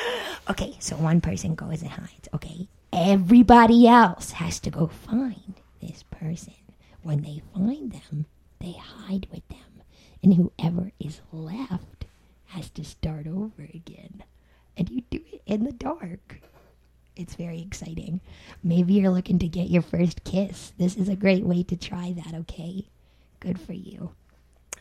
Okay, 0.46 0.76
so 0.78 0.94
one 0.96 1.22
person 1.22 1.54
goes 1.54 1.80
and 1.80 1.90
hides. 1.90 2.28
Okay, 2.34 2.68
everybody 2.94 3.88
else 3.88 4.32
has 4.32 4.60
to 4.60 4.70
go 4.70 4.86
find 4.86 5.54
this 5.82 6.04
person. 6.04 6.54
When 7.02 7.22
they 7.22 7.42
find 7.52 7.92
them, 7.92 8.26
they 8.60 8.72
hide 8.72 9.26
with 9.30 9.46
them. 9.48 9.58
And 10.22 10.34
whoever 10.34 10.92
is 10.98 11.20
left 11.32 12.06
has 12.46 12.70
to 12.70 12.84
start 12.84 13.26
over 13.26 13.68
again. 13.74 14.22
And 14.76 14.88
you 14.88 15.02
do 15.10 15.20
it 15.32 15.42
in 15.44 15.64
the 15.64 15.72
dark. 15.72 16.40
It's 17.16 17.34
very 17.34 17.60
exciting. 17.60 18.20
Maybe 18.62 18.94
you're 18.94 19.10
looking 19.10 19.38
to 19.40 19.48
get 19.48 19.70
your 19.70 19.82
first 19.82 20.24
kiss. 20.24 20.72
This 20.78 20.96
is 20.96 21.08
a 21.08 21.16
great 21.16 21.44
way 21.44 21.62
to 21.64 21.76
try 21.76 22.12
that, 22.12 22.34
okay? 22.34 22.86
Good 23.40 23.60
for 23.60 23.72
you. 23.72 24.10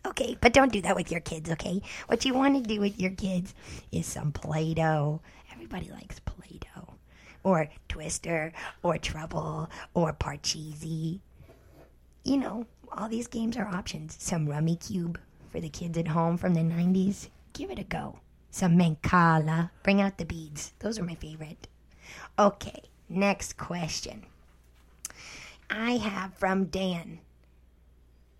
Okay, 0.06 0.38
but 0.40 0.54
don't 0.54 0.72
do 0.72 0.82
that 0.82 0.96
with 0.96 1.12
your 1.12 1.20
kids, 1.20 1.50
okay? 1.52 1.82
What 2.08 2.26
you 2.26 2.34
want 2.34 2.62
to 2.62 2.74
do 2.74 2.80
with 2.80 3.00
your 3.00 3.12
kids 3.12 3.54
is 3.92 4.06
some 4.06 4.32
Play 4.32 4.74
Doh. 4.74 5.22
Everybody 5.52 5.92
likes 5.92 6.20
Play 6.20 6.60
Doh. 6.60 6.93
Or 7.44 7.70
Twister, 7.90 8.54
or 8.82 8.98
Trouble, 8.98 9.70
or 9.94 10.14
Parcheesi. 10.14 11.20
You 12.24 12.38
know, 12.38 12.66
all 12.92 13.10
these 13.10 13.28
games 13.28 13.58
are 13.58 13.68
options. 13.68 14.16
Some 14.20 14.48
Rummikub 14.48 15.18
for 15.52 15.60
the 15.60 15.70
kids 15.70 15.98
at 15.98 16.08
home 16.08 16.38
from 16.38 16.54
the 16.54 16.62
90s. 16.62 17.30
Give 17.54 17.70
it 17.70 17.80
a 17.80 17.84
go. 17.84 18.20
Some 18.50 18.78
Mancala. 18.78 19.72
Bring 19.84 20.02
out 20.02 20.18
the 20.18 20.26
beads. 20.26 20.74
Those 20.80 20.98
are 21.00 21.04
my 21.04 21.16
favorite. 21.16 21.68
Okay, 22.40 22.84
next 23.10 23.58
question. 23.58 24.26
I 25.70 25.98
have 25.98 26.34
from 26.36 26.66
Dan. 26.66 27.20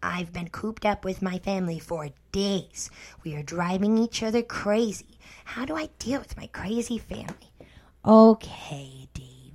I've 0.02 0.34
been 0.34 0.50
cooped 0.50 0.86
up 0.86 1.06
with 1.06 1.22
my 1.22 1.40
family 1.40 1.80
for 1.80 2.10
days. 2.32 2.92
We 3.24 3.36
are 3.36 3.44
driving 3.44 3.98
each 3.98 4.22
other 4.22 4.42
crazy. 4.42 5.18
How 5.46 5.66
do 5.66 5.76
I 5.76 5.90
deal 5.98 6.20
with 6.20 6.36
my 6.36 6.48
crazy 6.48 6.98
family? 6.98 7.53
Okay, 8.06 9.08
Dave. 9.14 9.54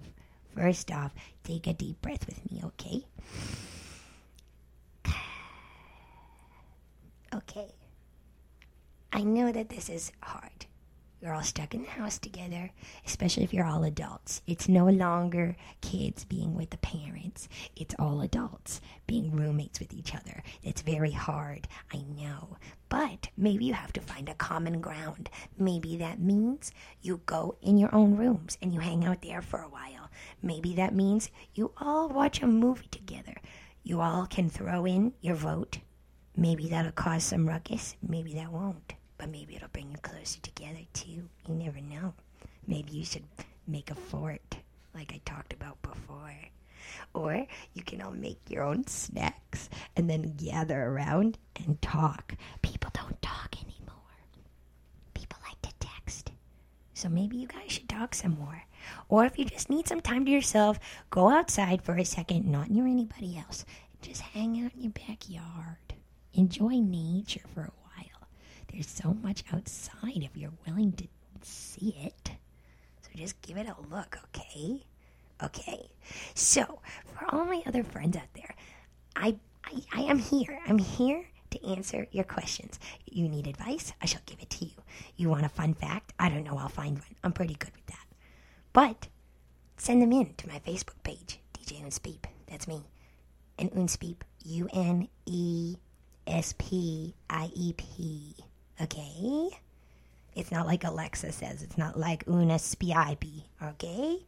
First 0.57 0.91
off, 0.91 1.13
take 1.45 1.67
a 1.67 1.75
deep 1.75 2.01
breath 2.01 2.27
with 2.27 2.51
me, 2.51 2.63
okay? 2.65 3.05
Okay. 7.35 7.69
I 9.13 9.23
know 9.23 9.53
that 9.53 9.69
this 9.69 9.91
is 9.91 10.13
hard. 10.23 10.67
You're 11.21 11.35
all 11.35 11.43
stuck 11.43 11.75
in 11.75 11.83
the 11.83 11.91
house 11.91 12.19
together, 12.19 12.71
especially 13.05 13.43
if 13.43 13.53
you're 13.53 13.67
all 13.67 13.85
adults. 13.85 14.41
It's 14.47 14.69
no 14.69 14.87
longer 14.87 15.57
kids 15.81 16.25
being 16.25 16.55
with 16.55 16.71
the 16.71 16.79
parents, 16.79 17.49
it's 17.77 17.95
all 17.99 18.21
adults 18.21 18.81
being 19.07 19.35
roommates 19.35 19.81
with 19.81 19.93
each 19.93 20.15
other. 20.15 20.43
It's 20.63 20.83
very 20.83 21.11
hard, 21.11 21.67
I 21.93 21.99
know. 22.17 22.57
But 22.89 23.29
maybe 23.37 23.67
you 23.67 23.75
have 23.75 23.93
to 23.95 24.01
find 24.01 24.29
a 24.29 24.35
common 24.35 24.81
ground. 24.81 25.29
Maybe 25.59 25.97
that 25.99 26.21
means 26.21 26.73
you 27.03 27.21
go 27.27 27.57
in 27.61 27.79
your 27.79 27.95
own 27.95 28.17
rooms 28.17 28.57
and 28.63 28.73
you 28.73 28.81
hang 28.81 29.05
out 29.05 29.23
there 29.23 29.43
for 29.43 29.61
a 29.61 29.69
while. 29.69 30.11
Maybe 30.43 30.75
that 30.75 30.95
means 30.95 31.31
you 31.55 31.73
all 31.79 32.09
watch 32.09 32.43
a 32.43 32.47
movie 32.47 32.89
together. 32.91 33.35
You 33.83 34.01
all 34.01 34.27
can 34.27 34.49
throw 34.49 34.87
in 34.87 35.13
your 35.21 35.37
vote. 35.37 35.79
Maybe 36.37 36.69
that'll 36.69 36.93
cause 36.93 37.25
some 37.25 37.49
ruckus, 37.49 37.97
maybe 38.03 38.35
that 38.35 38.53
won't 38.53 38.95
but 39.19 39.31
maybe 39.31 39.57
it'll 39.57 39.69
bring 39.69 39.91
you 39.91 39.99
closer 39.99 40.41
together 40.41 40.81
too. 40.95 41.29
You 41.47 41.55
never 41.55 41.81
know. 41.81 42.15
Maybe 42.67 42.93
you 42.93 43.05
should 43.05 43.25
make 43.67 43.91
a 43.91 43.95
fort, 43.95 44.57
like 44.95 45.13
I 45.13 45.21
talked 45.25 45.53
about 45.53 45.83
before. 45.83 46.33
Or 47.15 47.47
you 47.75 47.83
can 47.83 48.01
all 48.03 48.13
make 48.13 48.41
your 48.49 48.65
own 48.65 48.87
snacks 48.87 49.69
and 49.97 50.09
then 50.09 50.35
gather 50.37 50.81
around 50.83 51.39
and 51.65 51.81
talk. 51.83 52.35
People 52.63 52.91
don't 52.95 53.21
talk 53.23 53.55
anymore. 53.57 53.95
People 55.15 55.39
like 55.49 55.61
to 55.63 55.73
text. 55.81 56.33
So 56.95 57.09
maybe 57.09 57.37
you 57.37 57.47
guys 57.47 57.73
should 57.73 57.89
talk 57.89 58.15
some 58.15 58.39
more. 58.39 58.63
Or 59.09 59.25
if 59.25 59.39
you 59.39 59.45
just 59.45 59.71
need 59.71 59.87
some 59.89 60.01
time 60.01 60.25
to 60.25 60.31
yourself, 60.31 60.79
go 61.11 61.29
outside 61.29 61.83
for 61.83 61.97
a 61.97 62.05
second, 62.05 62.47
not 62.47 62.71
near 62.71 62.87
anybody 62.87 63.37
else. 63.39 63.65
Just 64.01 64.21
hang 64.23 64.65
out 64.65 64.73
in 64.75 64.83
your 64.83 64.93
backyard. 64.93 65.95
Enjoy 66.35 66.75
nature 66.81 67.43
for 67.55 67.63
a 67.63 67.73
while. 67.83 68.29
There's 68.73 68.89
so 68.89 69.15
much 69.15 69.45
outside 69.53 70.23
if 70.23 70.37
you're 70.37 70.53
willing 70.67 70.93
to 70.93 71.07
see 71.43 71.97
it. 72.05 72.31
So 73.03 73.09
just 73.17 73.41
give 73.43 73.57
it 73.57 73.67
a 73.69 73.95
look, 73.95 74.19
okay? 74.27 74.85
Okay. 75.43 75.89
So, 76.35 76.81
for 77.05 77.35
all 77.35 77.45
my 77.45 77.63
other 77.67 77.85
friends 77.85 78.17
out 78.17 78.33
there, 78.35 78.55
I, 79.17 79.37
I, 79.65 79.83
I 79.93 80.01
am 80.03 80.19
here. 80.19 80.59
I'm 80.67 80.79
here 80.79 81.27
to 81.51 81.67
answer 81.67 82.07
your 82.11 82.25
questions. 82.25 82.79
You 83.07 83.29
need 83.29 83.47
advice? 83.47 83.93
I 84.03 84.07
shall 84.07 84.21
give 84.27 84.41
it 84.41 84.51
to 84.51 84.65
you. 84.65 84.73
You 85.17 85.29
want 85.29 85.45
a 85.47 85.49
fun 85.49 85.75
fact? 85.75 86.13
I 86.19 86.29
don't 86.29 86.45
know. 86.45 86.57
I'll 86.59 86.69
find 86.69 86.99
one. 86.99 87.15
I'm 87.25 87.33
pretty 87.33 87.55
good 87.55 87.73
with 87.75 87.87
that. 87.87 88.07
But 88.73 89.09
send 89.77 90.03
them 90.03 90.13
in 90.13 90.35
to 90.35 90.49
my 90.49 90.59
Facebook 90.61 91.03
page, 91.03 91.41
DJ 91.55 91.83
Unspeep. 91.85 92.25
That's 92.49 92.69
me. 92.69 92.83
And 93.59 93.71
Unspeep, 93.73 94.19
U 94.45 94.69
N 94.73 95.09
E 95.27 95.77
S 96.27 96.55
P 96.59 97.15
I 97.31 97.51
E 97.55 97.73
P. 97.77 98.35
Okay? 98.81 99.51
It's 100.35 100.53
not 100.53 100.67
like 100.67 100.85
Alexa 100.85 101.33
says. 101.33 101.63
It's 101.63 101.79
not 101.79 101.99
like 101.99 102.25
una 102.29 102.55
spiipi. 102.55 103.43
Okay? 103.63 104.25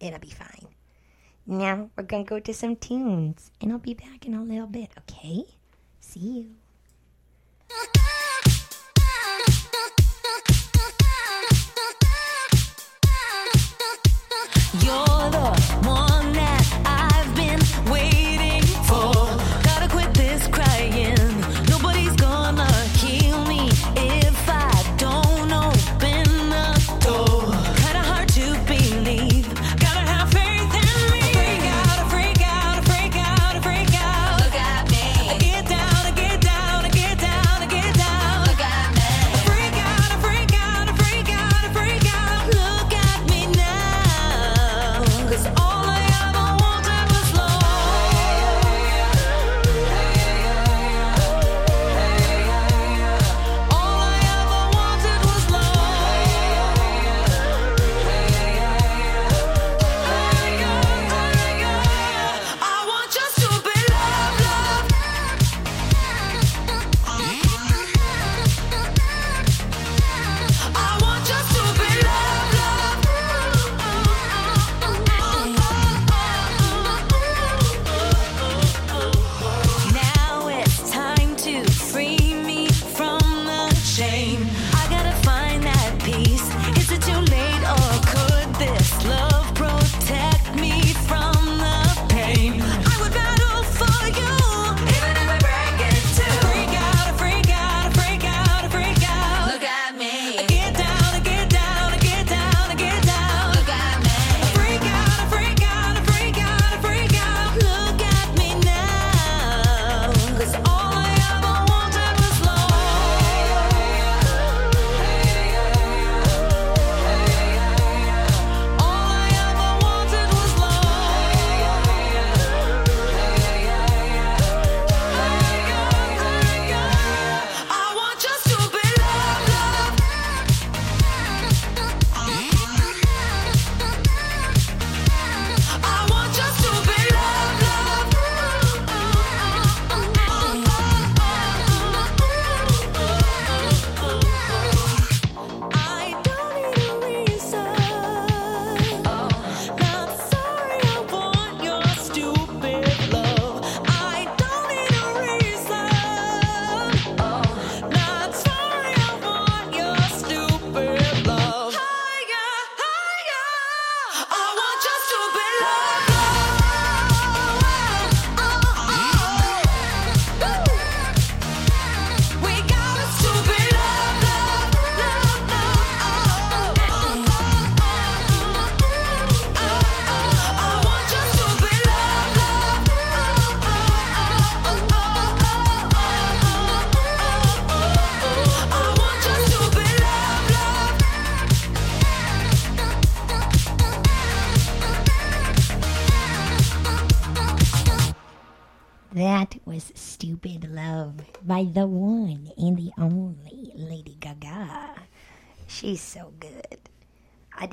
It'll 0.00 0.18
be 0.18 0.30
fine. 0.30 0.68
Now 1.46 1.90
we're 1.96 2.04
gonna 2.04 2.24
go 2.24 2.38
to 2.40 2.54
some 2.54 2.76
tunes, 2.76 3.50
and 3.60 3.72
I'll 3.72 3.78
be 3.78 3.94
back 3.94 4.26
in 4.26 4.34
a 4.34 4.42
little 4.42 4.66
bit. 4.66 4.90
Okay? 4.98 5.44
See 6.00 6.20
you. 6.20 6.54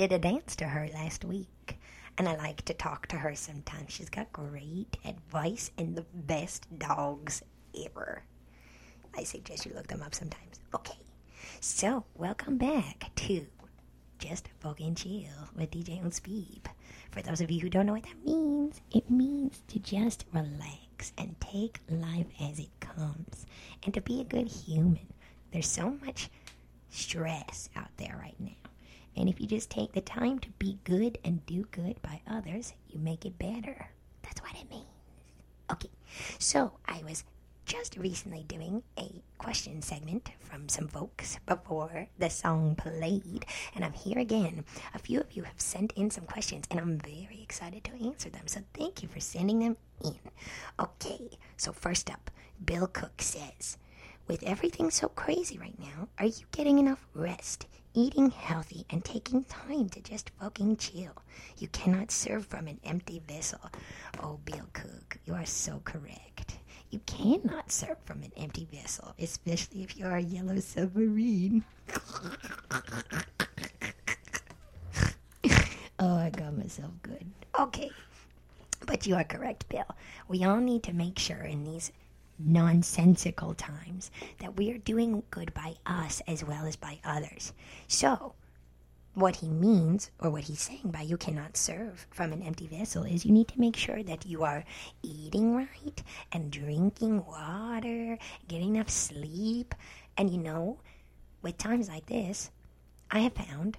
Did 0.06 0.14
a 0.14 0.20
dance 0.20 0.56
to 0.58 0.66
her 0.66 0.88
last 0.94 1.26
week, 1.26 1.80
and 2.20 2.30
I 2.30 2.36
like 2.36 2.64
to 2.66 2.76
talk 2.76 3.08
to 3.08 3.16
her 3.16 3.34
sometimes. 3.34 3.92
She's 3.92 4.08
got 4.08 4.32
great 4.32 4.98
advice 5.04 5.72
and 5.80 5.96
the 5.96 6.06
best 6.14 6.68
dogs 6.78 7.42
ever. 7.84 8.22
I 9.18 9.24
suggest 9.24 9.66
you 9.66 9.74
look 9.74 9.88
them 9.88 10.04
up 10.04 10.14
sometimes. 10.14 10.60
Okay, 10.76 11.00
so 11.60 12.06
welcome 12.14 12.60
back 12.60 13.10
to 13.16 13.48
Just 14.20 14.48
Fucking 14.60 14.94
Chill 14.94 15.50
with 15.56 15.72
DJ 15.72 16.00
Unspeep. 16.04 16.68
For 17.10 17.24
those 17.24 17.42
of 17.42 17.50
you 17.50 17.62
who 17.62 17.70
don't 17.72 17.88
know 17.88 17.94
what 17.94 18.04
that 18.04 18.24
means, 18.24 18.82
it 18.92 19.10
means 19.10 19.64
to 19.70 19.80
just 19.80 20.26
relax 20.32 21.14
and 21.18 21.36
take 21.42 21.80
life 21.90 22.28
as 22.40 22.60
it 22.60 22.80
comes 22.80 23.48
and 23.82 23.92
to 23.96 24.02
be 24.02 24.22
a 24.22 24.24
good 24.24 24.50
human. 24.50 25.08
There's 25.52 25.66
so 25.68 25.98
much 26.06 26.30
stress 26.92 27.72
out 27.76 27.90
there 27.98 28.20
right 28.22 28.40
now. 28.40 28.52
And 29.18 29.30
if 29.30 29.40
you 29.40 29.48
just 29.48 29.70
take 29.70 29.94
the 29.94 30.02
time 30.02 30.40
to 30.40 30.50
be 30.60 30.80
good 30.84 31.18
and 31.24 31.46
do 31.46 31.68
good 31.72 32.02
by 32.02 32.22
others, 32.28 32.74
you 32.90 33.00
make 33.00 33.26
it 33.26 33.40
better. 33.40 33.88
That's 34.24 34.42
what 34.42 34.56
it 34.60 34.70
means. 34.70 34.86
Okay, 35.72 35.90
so 36.38 36.74
I 36.86 37.02
was 37.08 37.24
just 37.66 37.98
recently 37.98 38.44
doing 38.44 38.84
a 39.00 39.24
question 39.40 39.82
segment 39.82 40.30
from 40.40 40.70
some 40.70 40.88
folks 40.88 41.40
before 41.48 42.08
the 42.20 42.30
song 42.30 42.76
played, 42.76 43.46
and 43.74 43.84
I'm 43.84 43.94
here 43.94 44.20
again. 44.20 44.64
A 44.94 45.00
few 45.00 45.20
of 45.20 45.32
you 45.32 45.44
have 45.44 45.60
sent 45.60 45.92
in 45.94 46.12
some 46.12 46.26
questions, 46.26 46.66
and 46.70 46.80
I'm 46.80 47.00
very 47.00 47.40
excited 47.42 47.84
to 47.86 48.06
answer 48.06 48.30
them. 48.30 48.48
So 48.48 48.62
thank 48.74 49.02
you 49.02 49.10
for 49.10 49.20
sending 49.20 49.60
them 49.60 49.78
in. 50.04 50.20
Okay, 50.80 51.40
so 51.58 51.72
first 51.72 52.12
up, 52.12 52.30
Bill 52.64 52.86
Cook 52.88 53.22
says, 53.22 53.78
with 54.28 54.44
everything 54.44 54.92
so 54.92 55.08
crazy 55.08 55.58
right 55.58 55.80
now, 55.80 56.08
are 56.20 56.26
you 56.26 56.46
getting 56.52 56.78
enough 56.78 57.08
rest, 57.16 57.66
eating 57.96 58.30
healthy, 58.30 58.86
and 58.90 59.04
taking 59.04 59.44
time 59.46 59.90
to 59.90 60.02
just 60.02 60.30
fucking 60.40 60.78
chill? 60.78 61.14
You 61.58 61.68
cannot 61.70 62.12
serve 62.12 62.46
from 62.46 62.68
an 62.68 62.80
empty 62.84 63.22
vessel. 63.28 63.60
Oh, 64.22 64.40
Bill 64.46 64.68
Cook, 64.74 65.18
you 65.26 65.34
are 65.34 65.46
so 65.46 65.82
correct. 65.86 66.58
You 66.92 67.00
cannot 67.06 67.72
serve 67.72 67.98
from 68.06 68.22
an 68.24 68.32
empty 68.38 68.68
vessel, 68.72 69.14
especially 69.20 69.84
if 69.84 69.98
you 69.98 70.06
are 70.06 70.18
a 70.18 70.22
yellow 70.22 70.60
submarine. 70.60 71.64
oh, 76.00 76.16
I 76.18 76.30
got 76.30 76.56
myself 76.58 76.92
good. 77.02 77.26
Okay. 77.60 77.92
But 78.86 79.08
you 79.08 79.16
are 79.16 79.24
correct, 79.24 79.68
Bill. 79.70 79.88
We 80.28 80.44
all 80.44 80.58
need 80.60 80.84
to 80.84 80.94
make 80.94 81.18
sure 81.18 81.42
in 81.42 81.64
these 81.64 81.92
nonsensical 82.38 83.54
times 83.54 84.12
that 84.40 84.58
we 84.58 84.72
are 84.72 84.78
doing 84.78 85.24
good 85.32 85.54
by 85.54 85.76
us 85.86 86.22
as 86.28 86.44
well 86.44 86.66
as 86.66 86.76
by 86.76 87.00
others. 87.04 87.54
So, 87.88 88.36
what 89.14 89.38
he 89.38 89.48
means, 89.48 90.12
or 90.20 90.30
what 90.30 90.44
he's 90.44 90.60
saying 90.60 90.92
by 90.92 91.02
you 91.02 91.16
cannot 91.16 91.56
serve 91.56 92.06
from 92.12 92.34
an 92.34 92.42
empty 92.42 92.68
vessel, 92.68 93.04
is 93.04 93.26
you 93.26 93.32
need 93.32 93.48
to 93.48 93.60
make 93.60 93.78
sure 93.78 94.04
that 94.04 94.26
you 94.26 94.44
are 94.44 94.66
eating 95.02 95.56
right 95.56 96.04
and 96.34 96.52
drinking 96.52 97.26
water, 97.26 98.18
getting 98.48 98.76
enough 98.76 98.90
sleep. 98.90 99.74
And 100.18 100.30
you 100.30 100.38
know, 100.38 100.80
with 101.42 101.58
times 101.58 101.88
like 101.88 102.08
this, 102.08 102.52
I 103.10 103.20
have 103.20 103.34
found 103.34 103.78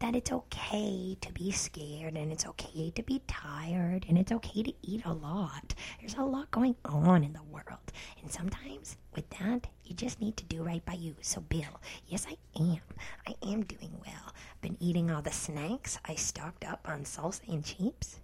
that 0.00 0.14
it's 0.14 0.32
okay 0.32 1.16
to 1.20 1.32
be 1.32 1.50
scared 1.50 2.16
and 2.16 2.32
it's 2.32 2.46
okay 2.46 2.90
to 2.90 3.02
be 3.02 3.22
tired 3.26 4.04
and 4.08 4.18
it's 4.18 4.32
okay 4.32 4.62
to 4.62 4.72
eat 4.82 5.02
a 5.04 5.12
lot. 5.12 5.74
There's 6.00 6.14
a 6.14 6.22
lot 6.22 6.50
going 6.50 6.76
on 6.84 7.24
in 7.24 7.32
the 7.32 7.42
world. 7.50 7.92
And 8.20 8.30
sometimes 8.30 8.96
with 9.14 9.28
that, 9.30 9.66
you 9.84 9.94
just 9.94 10.20
need 10.20 10.36
to 10.36 10.44
do 10.44 10.62
right 10.62 10.84
by 10.84 10.94
you. 10.94 11.14
So, 11.20 11.40
Bill, 11.40 11.80
yes, 12.06 12.26
I 12.28 12.36
am. 12.60 12.80
I 13.26 13.34
am 13.46 13.64
doing 13.64 13.92
well. 14.04 14.26
I've 14.26 14.60
been 14.60 14.76
eating 14.80 15.10
all 15.10 15.22
the 15.22 15.30
snacks. 15.30 15.98
I 16.04 16.14
stocked 16.16 16.64
up 16.64 16.86
on 16.88 17.04
salsa 17.04 17.48
and 17.48 17.64
chips. 17.64 18.20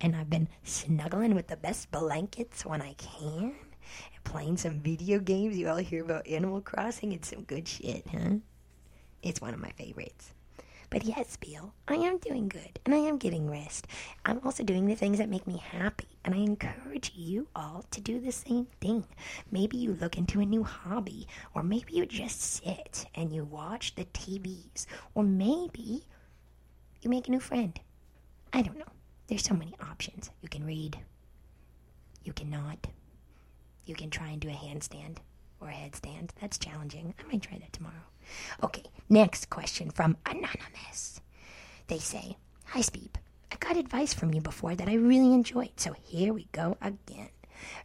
And 0.00 0.16
I've 0.16 0.30
been 0.30 0.48
snuggling 0.64 1.34
with 1.34 1.46
the 1.46 1.56
best 1.56 1.90
blankets 1.90 2.64
when 2.66 2.82
I 2.82 2.94
can. 2.94 3.54
And 4.14 4.24
playing 4.24 4.56
some 4.56 4.80
video 4.80 5.18
games. 5.18 5.56
You 5.56 5.68
all 5.68 5.76
hear 5.76 6.04
about 6.04 6.26
Animal 6.26 6.60
Crossing? 6.60 7.12
It's 7.12 7.28
some 7.28 7.42
good 7.44 7.66
shit, 7.66 8.06
huh? 8.10 8.36
It's 9.22 9.40
one 9.40 9.54
of 9.54 9.60
my 9.60 9.70
favorites. 9.70 10.32
But 10.92 11.04
yes, 11.04 11.38
Bill, 11.38 11.72
I 11.88 11.94
am 11.94 12.18
doing 12.18 12.50
good 12.50 12.78
and 12.84 12.94
I 12.94 12.98
am 12.98 13.16
getting 13.16 13.48
rest. 13.50 13.86
I'm 14.26 14.42
also 14.44 14.62
doing 14.62 14.84
the 14.84 14.94
things 14.94 15.16
that 15.16 15.30
make 15.30 15.46
me 15.46 15.56
happy, 15.56 16.06
and 16.22 16.34
I 16.34 16.38
encourage 16.38 17.12
you 17.14 17.48
all 17.56 17.86
to 17.92 18.00
do 18.02 18.20
the 18.20 18.30
same 18.30 18.66
thing. 18.78 19.06
Maybe 19.50 19.78
you 19.78 19.94
look 19.94 20.18
into 20.18 20.40
a 20.40 20.44
new 20.44 20.62
hobby, 20.62 21.26
or 21.54 21.62
maybe 21.62 21.94
you 21.94 22.04
just 22.04 22.42
sit 22.42 23.06
and 23.14 23.32
you 23.32 23.42
watch 23.42 23.94
the 23.94 24.04
TVs, 24.04 24.84
or 25.14 25.24
maybe 25.24 26.04
you 27.00 27.08
make 27.08 27.26
a 27.26 27.30
new 27.30 27.40
friend. 27.40 27.80
I 28.52 28.60
don't 28.60 28.78
know. 28.78 28.92
There's 29.28 29.44
so 29.44 29.54
many 29.54 29.74
options. 29.80 30.30
You 30.42 30.50
can 30.50 30.62
read, 30.62 30.98
you 32.22 32.34
cannot, 32.34 32.86
you 33.86 33.94
can 33.94 34.10
try 34.10 34.28
and 34.28 34.42
do 34.42 34.50
a 34.50 34.52
handstand 34.52 35.16
or 35.58 35.70
a 35.70 35.72
headstand. 35.72 36.32
That's 36.38 36.58
challenging. 36.58 37.14
I 37.18 37.32
might 37.32 37.40
try 37.40 37.56
that 37.56 37.72
tomorrow. 37.72 38.11
Okay, 38.62 38.84
next 39.08 39.50
question 39.50 39.90
from 39.90 40.16
Anonymous. 40.26 41.20
They 41.88 41.98
say, 41.98 42.36
Hi, 42.66 42.80
Speep. 42.80 43.18
I 43.50 43.56
got 43.56 43.76
advice 43.76 44.14
from 44.14 44.32
you 44.32 44.40
before 44.40 44.74
that 44.74 44.88
I 44.88 44.94
really 44.94 45.34
enjoyed, 45.34 45.78
so 45.78 45.94
here 46.02 46.32
we 46.32 46.48
go 46.52 46.76
again. 46.80 47.28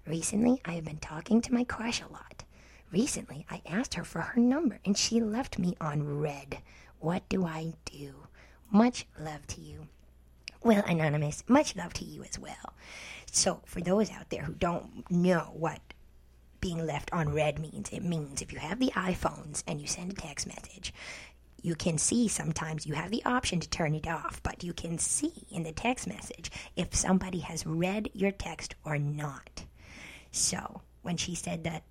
Recently, 0.08 0.62
I 0.66 0.74
have 0.74 0.86
been 0.86 0.98
talking 0.98 1.42
to 1.42 1.54
my 1.54 1.64
crush 1.64 2.02
a 2.02 2.12
lot. 2.12 2.44
Recently, 2.92 3.46
I 3.50 3.62
asked 3.66 3.96
her 3.96 4.04
for 4.04 4.22
her 4.22 4.40
number 4.40 4.80
and 4.86 4.98
she 4.98 5.20
left 5.20 5.60
me 5.60 5.76
on 5.82 6.20
red. 6.20 6.60
What 7.00 7.28
do 7.30 7.46
I 7.46 7.74
do? 7.86 8.28
Much 8.72 9.06
love 9.20 9.46
to 9.48 9.62
you. 9.62 9.88
Well, 10.64 10.84
Anonymous, 10.88 11.44
much 11.48 11.76
love 11.76 11.94
to 11.96 12.06
you 12.06 12.24
as 12.24 12.40
well. 12.40 12.74
So, 13.32 13.62
for 13.66 13.82
those 13.82 14.10
out 14.12 14.30
there 14.30 14.44
who 14.44 14.54
don't 14.54 15.10
know 15.12 15.52
what 15.54 15.80
being 16.60 16.86
left 16.86 17.12
on 17.14 17.34
red 17.34 17.60
means. 17.60 17.90
It 17.92 18.04
means 18.04 18.42
if 18.42 18.52
you 18.52 18.60
have 18.60 18.80
the 18.80 18.92
iPhones 18.96 19.64
and 19.68 19.80
you 19.80 19.88
send 19.88 20.12
a 20.12 20.16
text 20.16 20.48
message, 20.48 20.94
you 21.62 21.76
can 21.76 21.98
see 21.98 22.28
sometimes 22.28 22.86
you 22.86 22.94
have 22.94 23.12
the 23.12 23.26
option 23.26 23.60
to 23.60 23.70
turn 23.70 23.96
it 23.96 24.08
off, 24.08 24.42
but 24.44 24.64
you 24.64 24.74
can 24.74 24.98
see 24.98 25.34
in 25.52 25.64
the 25.64 25.72
text 25.72 26.08
message 26.08 26.52
if 26.76 26.96
somebody 26.96 27.40
has 27.40 27.66
read 27.66 28.10
your 28.14 28.32
text 28.32 28.76
or 28.86 28.98
not. 28.98 29.64
So 30.32 30.82
when 31.02 31.18
she 31.18 31.36
said 31.36 31.64
that, 31.64 31.84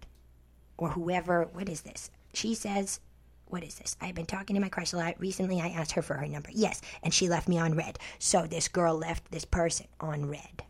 or 0.79 0.91
whoever, 0.91 1.45
what 1.53 1.69
is 1.69 1.81
this? 1.81 2.11
She 2.35 2.55
says, 2.55 3.01
what 3.47 3.65
is 3.65 3.77
this? 3.77 3.97
I've 4.01 4.15
been 4.15 4.27
talking 4.27 4.55
to 4.55 4.61
my 4.61 4.69
crush 4.69 4.93
a 4.93 4.97
lot. 4.97 5.19
Recently, 5.19 5.61
I 5.61 5.69
asked 5.69 5.93
her 5.93 6.03
for 6.03 6.15
her 6.15 6.27
number. 6.27 6.51
Yes, 6.53 6.83
and 7.03 7.15
she 7.15 7.29
left 7.29 7.49
me 7.49 7.59
on 7.59 7.77
red. 7.77 7.99
So 8.19 8.47
this 8.47 8.69
girl 8.69 8.97
left 8.97 9.31
this 9.31 9.45
person 9.45 9.87
on 10.01 10.29
red. 10.29 10.65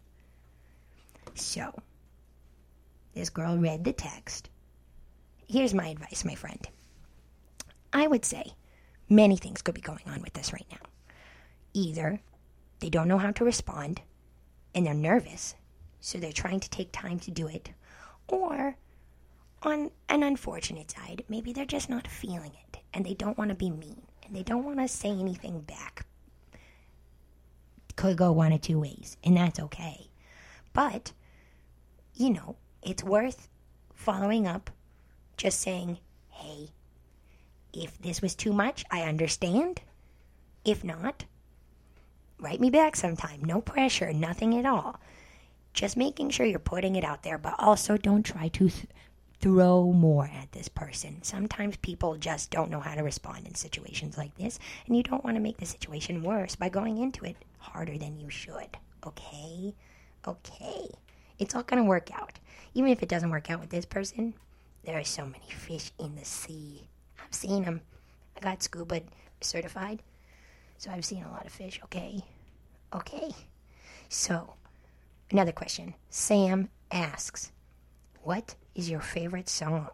So 1.34 1.72
this 3.16 3.30
girl 3.30 3.56
read 3.56 3.82
the 3.82 3.94
text. 3.94 4.50
Here's 5.48 5.72
my 5.72 5.88
advice, 5.88 6.22
my 6.24 6.34
friend. 6.34 6.68
I 7.90 8.06
would 8.06 8.26
say 8.26 8.52
many 9.08 9.38
things 9.38 9.62
could 9.62 9.74
be 9.74 9.80
going 9.80 10.04
on 10.06 10.20
with 10.20 10.34
this 10.34 10.52
right 10.52 10.66
now. 10.70 10.86
Either 11.72 12.20
they 12.80 12.90
don't 12.90 13.08
know 13.08 13.16
how 13.16 13.30
to 13.30 13.44
respond 13.44 14.02
and 14.74 14.86
they're 14.86 14.92
nervous, 14.92 15.54
so 16.00 16.18
they're 16.18 16.30
trying 16.30 16.60
to 16.60 16.68
take 16.68 16.92
time 16.92 17.18
to 17.20 17.30
do 17.30 17.48
it, 17.48 17.70
or 18.28 18.76
on 19.62 19.90
an 20.10 20.22
unfortunate 20.22 20.90
side, 20.90 21.24
maybe 21.26 21.54
they're 21.54 21.64
just 21.64 21.88
not 21.88 22.06
feeling 22.06 22.52
it 22.68 22.80
and 22.92 23.06
they 23.06 23.14
don't 23.14 23.38
want 23.38 23.48
to 23.48 23.54
be 23.54 23.70
mean 23.70 24.02
and 24.26 24.36
they 24.36 24.42
don't 24.42 24.64
want 24.64 24.78
to 24.78 24.88
say 24.88 25.08
anything 25.08 25.60
back. 25.60 26.04
Could 27.96 28.18
go 28.18 28.30
one 28.30 28.52
of 28.52 28.60
two 28.60 28.78
ways, 28.78 29.16
and 29.24 29.38
that's 29.38 29.58
okay. 29.58 30.08
But, 30.74 31.12
you 32.12 32.28
know, 32.28 32.56
it's 32.82 33.02
worth 33.02 33.48
following 33.94 34.46
up, 34.46 34.70
just 35.36 35.60
saying, 35.60 35.98
hey, 36.30 36.68
if 37.72 37.98
this 37.98 38.22
was 38.22 38.34
too 38.34 38.52
much, 38.52 38.84
I 38.90 39.02
understand. 39.02 39.82
If 40.64 40.82
not, 40.82 41.24
write 42.38 42.60
me 42.60 42.70
back 42.70 42.96
sometime. 42.96 43.44
No 43.44 43.60
pressure, 43.60 44.12
nothing 44.12 44.56
at 44.58 44.66
all. 44.66 45.00
Just 45.74 45.96
making 45.96 46.30
sure 46.30 46.46
you're 46.46 46.58
putting 46.58 46.96
it 46.96 47.04
out 47.04 47.22
there, 47.22 47.38
but 47.38 47.54
also 47.58 47.96
don't 47.96 48.22
try 48.22 48.48
to 48.48 48.70
th- 48.70 48.86
throw 49.40 49.92
more 49.92 50.24
at 50.32 50.52
this 50.52 50.68
person. 50.68 51.22
Sometimes 51.22 51.76
people 51.76 52.16
just 52.16 52.50
don't 52.50 52.70
know 52.70 52.80
how 52.80 52.94
to 52.94 53.02
respond 53.02 53.46
in 53.46 53.54
situations 53.54 54.16
like 54.16 54.34
this, 54.36 54.58
and 54.86 54.96
you 54.96 55.02
don't 55.02 55.22
want 55.22 55.36
to 55.36 55.42
make 55.42 55.58
the 55.58 55.66
situation 55.66 56.22
worse 56.22 56.56
by 56.56 56.70
going 56.70 56.98
into 56.98 57.24
it 57.26 57.36
harder 57.58 57.98
than 57.98 58.18
you 58.18 58.30
should. 58.30 58.78
Okay? 59.06 59.74
Okay. 60.26 60.88
It's 61.38 61.54
all 61.54 61.62
going 61.62 61.82
to 61.82 61.88
work 61.88 62.10
out. 62.12 62.38
Even 62.74 62.90
if 62.90 63.02
it 63.02 63.08
doesn't 63.08 63.30
work 63.30 63.50
out 63.50 63.60
with 63.60 63.70
this 63.70 63.84
person, 63.84 64.34
there 64.84 64.98
are 64.98 65.04
so 65.04 65.24
many 65.24 65.46
fish 65.48 65.90
in 65.98 66.14
the 66.14 66.24
sea. 66.24 66.88
I've 67.22 67.34
seen 67.34 67.64
them. 67.64 67.80
I 68.36 68.40
got 68.40 68.62
scuba 68.62 69.02
certified, 69.40 70.02
so 70.78 70.90
I've 70.90 71.04
seen 71.04 71.24
a 71.24 71.30
lot 71.30 71.46
of 71.46 71.52
fish, 71.52 71.80
okay? 71.84 72.22
Okay. 72.94 73.30
So, 74.08 74.54
another 75.30 75.52
question. 75.52 75.94
Sam 76.10 76.68
asks, 76.90 77.52
What 78.22 78.54
is 78.74 78.88
your 78.88 79.00
favorite 79.00 79.48
song? 79.48 79.88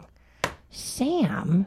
Sam, 0.71 1.67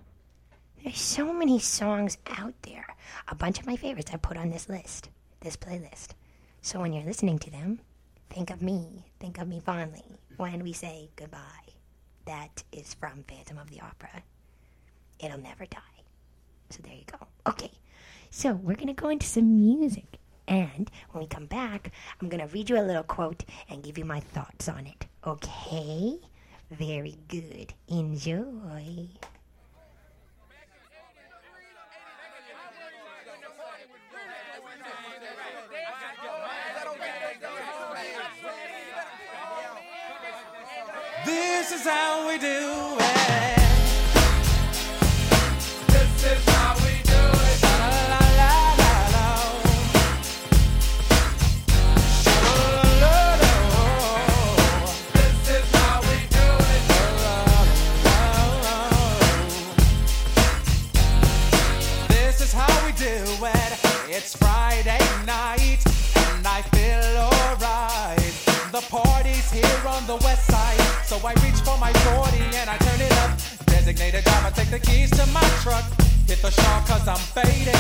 there's 0.84 1.00
so 1.00 1.34
many 1.34 1.60
songs 1.60 2.18
out 2.38 2.54
there. 2.62 2.96
A 3.28 3.36
bunch 3.36 3.60
of 3.60 3.66
my 3.66 3.76
favorites 3.76 4.12
I 4.14 4.18
put 4.18 4.38
on 4.38 4.50
this 4.50 4.70
list, 4.70 5.10
this 5.42 5.58
playlist. 5.58 6.10
So, 6.62 6.82
when 6.82 6.94
you're 6.94 7.04
listening 7.04 7.40
to 7.40 7.52
them, 7.52 7.80
Think 8.30 8.50
of 8.50 8.62
me, 8.62 9.06
think 9.20 9.40
of 9.40 9.48
me 9.48 9.60
fondly 9.60 10.04
when 10.38 10.64
we 10.64 10.74
say 10.74 11.10
goodbye. 11.16 11.40
That 12.26 12.64
is 12.72 12.94
from 12.94 13.24
Phantom 13.28 13.58
of 13.58 13.70
the 13.70 13.82
Opera. 13.82 14.24
It'll 15.20 15.40
never 15.40 15.66
die. 15.66 15.80
So 16.70 16.82
there 16.84 16.94
you 16.96 17.04
go. 17.12 17.28
Okay, 17.48 17.72
so 18.32 18.54
we're 18.54 18.76
going 18.76 18.88
to 18.88 18.94
go 18.94 19.10
into 19.10 19.28
some 19.28 19.56
music. 19.56 20.18
And 20.48 20.90
when 21.12 21.24
we 21.24 21.28
come 21.28 21.46
back, 21.46 21.92
I'm 22.22 22.30
going 22.30 22.46
to 22.46 22.54
read 22.54 22.70
you 22.70 22.80
a 22.80 22.82
little 22.82 23.04
quote 23.04 23.44
and 23.70 23.84
give 23.84 23.98
you 23.98 24.06
my 24.06 24.20
thoughts 24.20 24.70
on 24.70 24.86
it. 24.86 25.06
Okay? 25.26 26.18
Very 26.72 27.18
good. 27.28 27.74
Enjoy. 27.88 29.08
This 41.26 41.72
is 41.72 41.84
how 41.84 42.28
we 42.28 42.38
do 42.38 42.98
it. 43.00 43.45
cause 76.52 77.08
I'm 77.08 77.18
faded. 77.18 77.75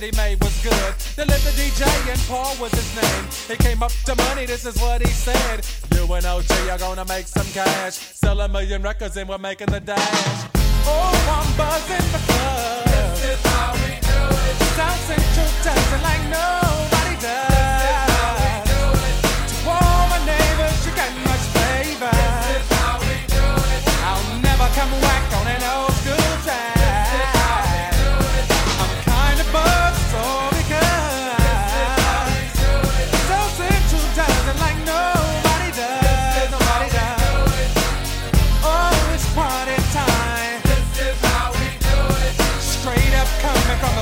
that 0.00 0.06
he 0.06 0.16
made 0.16 0.42
was 0.42 0.56
good. 0.62 0.94
The 1.16 1.24
DJ 1.24 1.84
and 2.10 2.20
Paul 2.28 2.56
was 2.60 2.72
his 2.72 2.88
name. 2.96 3.24
He 3.48 3.56
came 3.62 3.82
up 3.82 3.92
to 4.06 4.14
money, 4.16 4.46
this 4.46 4.64
is 4.64 4.80
what 4.80 5.00
he 5.02 5.08
said. 5.08 5.66
You 5.94 6.10
and 6.14 6.24
OG 6.24 6.50
are 6.70 6.78
gonna 6.78 7.04
make 7.04 7.26
some 7.26 7.46
cash. 7.52 7.94
Sell 7.94 8.40
a 8.40 8.48
million 8.48 8.82
records 8.82 9.16
and 9.16 9.28
we're 9.28 9.38
making 9.38 9.68
the 9.68 9.80
dash. 9.80 10.48
Oh, 10.86 11.12
I'm 11.36 11.56
buzzing 11.56 12.08
the 12.12 12.20
club. 12.28 12.84
This 12.86 13.24
is 13.34 13.46
how 13.46 13.72
we 13.74 14.00
do 14.00 14.20
it. 14.48 14.56
Sounds 14.78 15.06
truth, 15.06 15.64
dancing 15.64 16.02
like 16.02 16.24
nobody 16.32 17.14
does. 17.20 17.50
This 17.84 17.92
is 17.92 18.16
how 18.16 18.32
we 18.40 18.52
do 18.72 18.82
it. 19.08 19.16
To 19.50 19.56
all 19.68 20.04
my 20.08 20.20
neighbors, 20.24 20.78
you 20.86 20.92
got 20.96 21.12
much 21.28 21.44
favor. 21.60 22.14
This 22.48 22.64
is 22.64 22.72
how 22.78 22.96
we 23.04 23.16
do 23.28 23.46
it. 23.76 23.82
I'll 24.08 24.28
never 24.40 24.66
come 24.78 24.92
whack 25.04 25.24
on 25.40 25.46
an 25.46 25.62
old. 25.74 25.89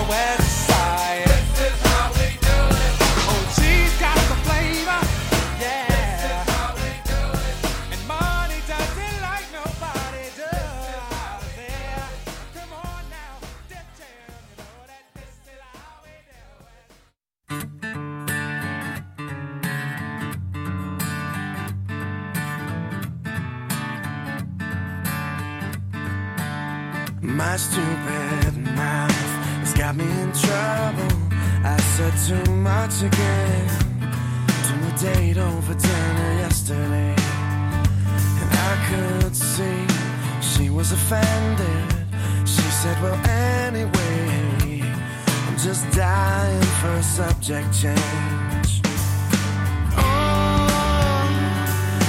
where 0.09 0.38
too 32.27 32.51
much 32.53 33.03
again. 33.03 33.69
To 34.67 34.75
a 34.89 34.99
date 34.99 35.39
over 35.39 35.75
dinner 35.75 36.33
yesterday. 36.45 37.15
And 38.41 38.51
I 38.71 38.75
could 38.89 39.37
see 39.37 39.87
she 40.41 40.71
was 40.71 40.93
offended. 40.93 41.89
She 42.45 42.67
said, 42.81 43.01
Well, 43.03 43.19
anyway, 43.27 44.83
I'm 45.47 45.57
just 45.59 45.91
dying 45.93 46.63
for 46.81 46.95
a 46.95 47.03
subject 47.03 47.73
change. 47.73 48.81
Oh, 49.97 51.29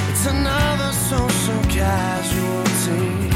it's 0.10 0.26
another 0.26 0.92
social 0.94 1.62
casualty. 1.70 3.29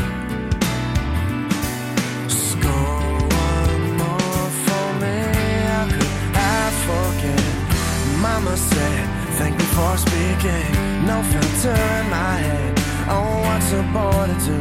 For 9.75 9.97
speaking. 9.97 10.71
No 11.05 11.17
filter 11.31 11.77
in 11.99 12.09
my 12.09 12.35
head. 12.45 12.73
Oh, 13.09 13.41
what's 13.45 13.71
a 13.81 13.83
boy 13.97 14.25
to 14.31 14.37
do? 14.49 14.59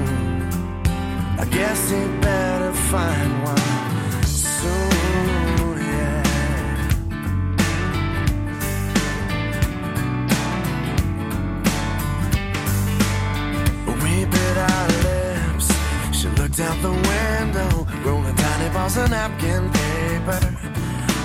I 1.42 1.44
guess 1.56 1.90
he 1.90 2.00
better 2.20 2.72
find 2.90 3.32
one 3.44 4.22
soon, 4.24 5.76
yeah. 5.90 6.22
We 14.02 14.24
bit 14.34 14.56
our 14.70 14.88
lips. 15.06 15.66
She 16.18 16.28
looked 16.28 16.60
out 16.60 16.78
the 16.82 16.94
window, 17.10 17.86
rolling 18.04 18.36
tiny 18.36 18.68
balls 18.74 18.96
of 18.96 19.10
napkin 19.10 19.70
paper. 19.70 20.51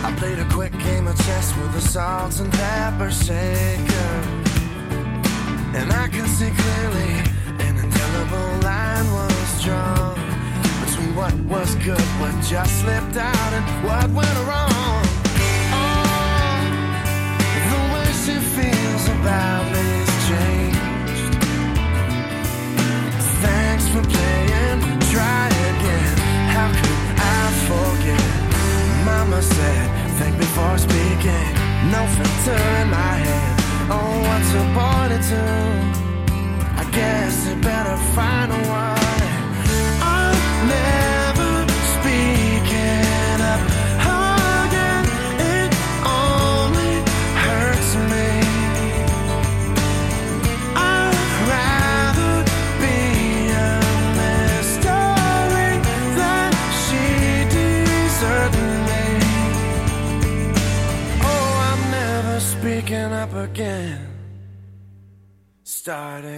I 0.08 0.16
played 0.16 0.40
a 0.40 0.46
quick 0.46 0.72
game 0.72 1.06
of 1.06 1.18
chess 1.18 1.54
with 1.58 1.76
a 1.76 1.82
salt 1.82 2.40
and 2.40 2.50
pepper 2.50 3.12
shaker. 3.12 4.14
And 5.76 5.92
I 5.92 6.08
can 6.08 6.26
see 6.28 6.50
clearly 6.50 7.12
an 7.68 7.76
indelible 7.76 8.52
line 8.64 9.12
was 9.12 9.64
drawn 9.66 10.16
between 10.86 11.14
what 11.14 11.34
was 11.52 11.76
good, 11.84 12.08
what 12.22 12.34
just 12.42 12.80
slipped 12.80 13.18
out, 13.18 13.52
and 13.58 13.66
what 13.84 14.10
went 14.12 14.38
wrong. 14.48 15.04
Oh, 15.76 16.56
the 17.72 17.82
way 17.94 18.08
she 18.24 18.36
feels 18.56 19.06
about 19.20 19.66
me 19.74 19.84
has 20.00 20.14
changed. 20.30 21.36
Thanks 23.44 23.86
for 23.90 24.04
playing, 24.16 24.80
try 25.12 25.48
again. 25.68 26.16
How 26.56 26.68
could 26.80 27.02
I 27.20 27.44
forget? 27.68 28.28
Mama 29.04 29.42
said, 29.42 29.97
thank 30.18 30.38
me 30.38 30.46
for 30.46 30.78
speaking. 30.78 31.48
No 31.94 32.02
filter 32.16 32.62
in 32.82 32.90
my 32.90 33.14
head. 33.26 33.54
Oh, 33.90 34.14
what's 34.28 34.52
a 34.62 34.66
boy 34.78 35.04
to 35.14 35.20
do? 35.34 35.46
I 36.82 36.84
guess 36.92 37.48
you 37.48 37.56
better 37.62 37.98
find 38.16 38.52
a 38.52 38.60
one. 38.68 38.98
I'm 40.02 40.68
never 40.68 41.17
Starting 65.88 66.37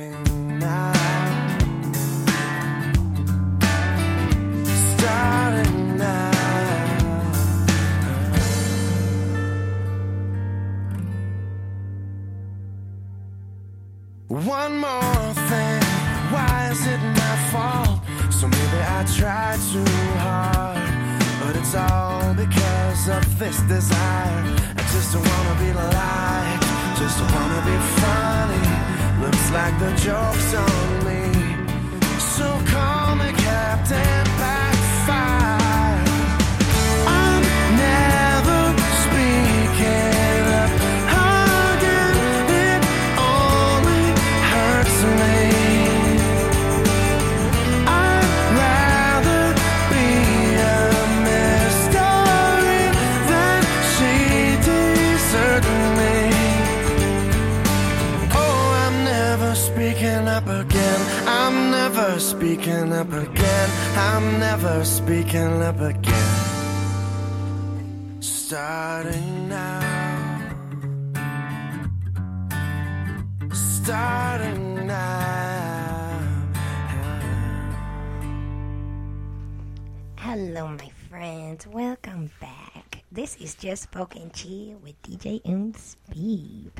Just 83.70 83.91
Fucking 83.91 84.32
Chill 84.32 84.80
with 84.80 84.99
DJ 85.03 85.43
Unspeep. 85.43 86.72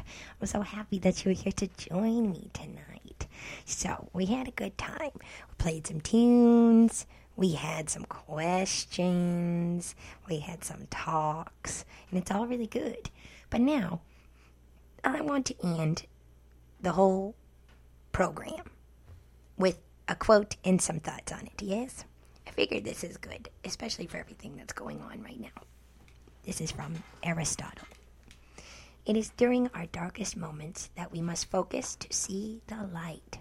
I'm 0.42 0.48
so 0.48 0.62
happy 0.62 0.98
that 0.98 1.24
you 1.24 1.30
were 1.30 1.36
here 1.36 1.52
to 1.52 1.68
join 1.78 2.32
me 2.32 2.50
tonight. 2.52 3.28
So, 3.64 4.10
we 4.12 4.26
had 4.26 4.48
a 4.48 4.52
good 4.52 4.76
time. 4.76 5.12
We 5.14 5.56
played 5.60 5.86
some 5.86 6.02
tunes, 6.02 7.06
we 7.36 7.52
had 7.52 7.92
some 7.92 8.06
questions, 8.06 9.94
we 10.28 10.40
had 10.40 10.64
some 10.64 10.88
talks, 10.90 11.86
and 12.10 12.20
it's 12.20 12.32
all 12.32 12.48
really 12.48 12.66
good. 12.66 13.12
But 13.52 13.62
now, 13.62 14.02
I 15.04 15.22
want 15.22 15.46
to 15.46 15.56
end 15.64 16.08
the 16.82 16.94
whole 16.94 17.36
program 18.12 18.72
with 19.60 19.78
a 20.08 20.16
quote 20.16 20.56
and 20.66 20.82
some 20.82 21.02
thoughts 21.02 21.32
on 21.32 21.42
it, 21.42 21.62
yes? 21.62 22.06
I 22.48 22.50
figured 22.50 22.84
this 22.84 23.04
is 23.04 23.18
good, 23.18 23.48
especially 23.64 24.08
for 24.08 24.18
everything 24.18 24.58
that's 24.58 24.74
going 24.74 25.02
on 25.02 25.22
right 25.22 25.40
now. 25.40 25.50
This 26.50 26.62
is 26.62 26.72
from 26.72 26.96
Aristotle. 27.22 27.86
It 29.06 29.16
is 29.16 29.30
during 29.38 29.68
our 29.76 29.86
darkest 29.86 30.36
moments 30.36 30.90
that 30.96 31.12
we 31.12 31.22
must 31.22 31.52
focus 31.52 31.96
to 31.98 32.12
see 32.12 32.64
the 32.66 32.90
light. 32.92 33.38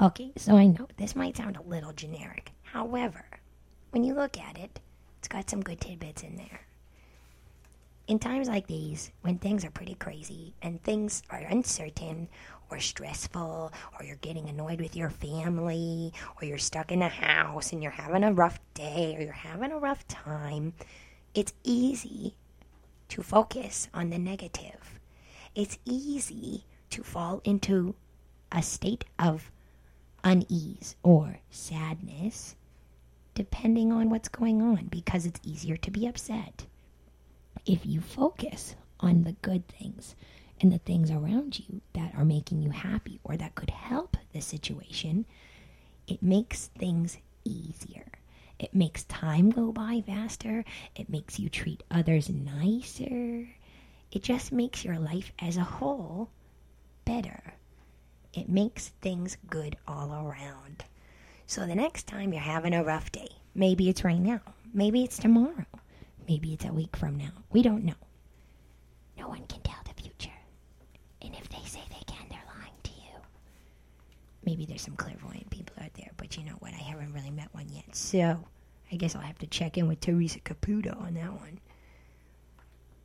Okay, 0.00 0.32
so 0.36 0.56
I 0.56 0.66
know 0.66 0.88
this 0.96 1.14
might 1.14 1.36
sound 1.36 1.56
a 1.56 1.62
little 1.62 1.92
generic. 1.92 2.50
However, 2.64 3.24
when 3.92 4.02
you 4.02 4.14
look 4.14 4.36
at 4.40 4.58
it, 4.58 4.80
it's 5.20 5.28
got 5.28 5.48
some 5.48 5.60
good 5.60 5.80
tidbits 5.80 6.24
in 6.24 6.34
there. 6.34 6.62
In 8.08 8.18
times 8.18 8.48
like 8.48 8.66
these, 8.66 9.12
when 9.20 9.38
things 9.38 9.64
are 9.64 9.70
pretty 9.70 9.94
crazy 9.94 10.54
and 10.60 10.82
things 10.82 11.22
are 11.30 11.38
uncertain 11.38 12.28
or 12.72 12.80
stressful, 12.80 13.72
or 13.96 14.04
you're 14.04 14.16
getting 14.16 14.48
annoyed 14.48 14.80
with 14.80 14.96
your 14.96 15.10
family, 15.10 16.12
or 16.42 16.44
you're 16.44 16.58
stuck 16.58 16.90
in 16.90 17.02
a 17.02 17.08
house 17.08 17.72
and 17.72 17.84
you're 17.84 17.92
having 17.92 18.24
a 18.24 18.32
rough 18.32 18.58
day, 18.74 19.14
or 19.16 19.22
you're 19.22 19.32
having 19.32 19.70
a 19.70 19.78
rough 19.78 20.08
time, 20.08 20.72
it's 21.34 21.52
easy 21.64 22.34
to 23.08 23.22
focus 23.22 23.88
on 23.94 24.10
the 24.10 24.18
negative. 24.18 25.00
It's 25.54 25.78
easy 25.84 26.64
to 26.90 27.02
fall 27.02 27.40
into 27.44 27.94
a 28.52 28.62
state 28.62 29.04
of 29.18 29.50
unease 30.24 30.96
or 31.02 31.38
sadness, 31.50 32.56
depending 33.34 33.92
on 33.92 34.10
what's 34.10 34.28
going 34.28 34.62
on, 34.62 34.86
because 34.86 35.26
it's 35.26 35.40
easier 35.44 35.76
to 35.76 35.90
be 35.90 36.06
upset 36.06 36.66
if 37.66 37.84
you 37.84 38.00
focus 38.00 38.74
on 39.00 39.22
the 39.22 39.32
good 39.42 39.66
things 39.68 40.16
and 40.60 40.72
the 40.72 40.78
things 40.78 41.10
around 41.10 41.58
you 41.60 41.80
that 41.92 42.14
are 42.16 42.24
making 42.24 42.62
you 42.62 42.70
happy 42.70 43.20
or 43.22 43.36
that 43.36 43.54
could 43.54 43.70
help 43.70 44.16
the 44.32 44.40
situation, 44.40 45.24
it 46.06 46.22
makes 46.22 46.68
things 46.78 47.18
easier. 47.44 48.06
It 48.58 48.74
makes 48.74 49.04
time 49.04 49.50
go 49.50 49.72
by 49.72 50.02
faster. 50.06 50.64
It 50.96 51.08
makes 51.08 51.38
you 51.38 51.48
treat 51.48 51.82
others 51.90 52.28
nicer. 52.28 53.48
It 54.10 54.22
just 54.22 54.52
makes 54.52 54.84
your 54.84 54.98
life 54.98 55.32
as 55.38 55.56
a 55.56 55.62
whole 55.64 56.30
better. 57.04 57.54
It 58.34 58.48
makes 58.48 58.88
things 59.00 59.36
good 59.48 59.76
all 59.86 60.12
around. 60.12 60.84
So 61.46 61.66
the 61.66 61.74
next 61.74 62.06
time 62.06 62.32
you're 62.32 62.42
having 62.42 62.74
a 62.74 62.84
rough 62.84 63.10
day, 63.12 63.28
maybe 63.54 63.88
it's 63.88 64.04
right 64.04 64.20
now, 64.20 64.40
maybe 64.74 65.02
it's 65.04 65.18
tomorrow, 65.18 65.66
maybe 66.28 66.52
it's 66.52 66.64
a 66.64 66.72
week 66.72 66.96
from 66.96 67.16
now. 67.16 67.32
We 67.50 67.62
don't 67.62 67.84
know. 67.84 67.94
No 69.18 69.28
one 69.28 69.46
can 69.46 69.60
tell 69.62 69.80
the 69.84 70.02
future. 70.02 70.36
And 71.22 71.34
if 71.34 71.48
they 71.48 71.62
say 71.64 71.80
they 71.90 72.04
can, 72.06 72.26
they're 72.28 72.38
lying 72.58 72.72
to 72.82 72.90
you. 72.90 73.20
Maybe 74.48 74.64
there's 74.64 74.80
some 74.80 74.96
clairvoyant 74.96 75.50
people 75.50 75.76
out 75.84 75.92
there, 75.92 76.10
but 76.16 76.38
you 76.38 76.42
know 76.42 76.56
what? 76.60 76.72
I 76.72 76.78
haven't 76.78 77.12
really 77.12 77.28
met 77.28 77.52
one 77.52 77.68
yet. 77.68 77.94
So 77.94 78.42
I 78.90 78.96
guess 78.96 79.14
I'll 79.14 79.20
have 79.20 79.38
to 79.40 79.46
check 79.46 79.76
in 79.76 79.86
with 79.86 80.00
Teresa 80.00 80.40
Caputo 80.40 80.98
on 81.02 81.12
that 81.12 81.34
one. 81.34 81.60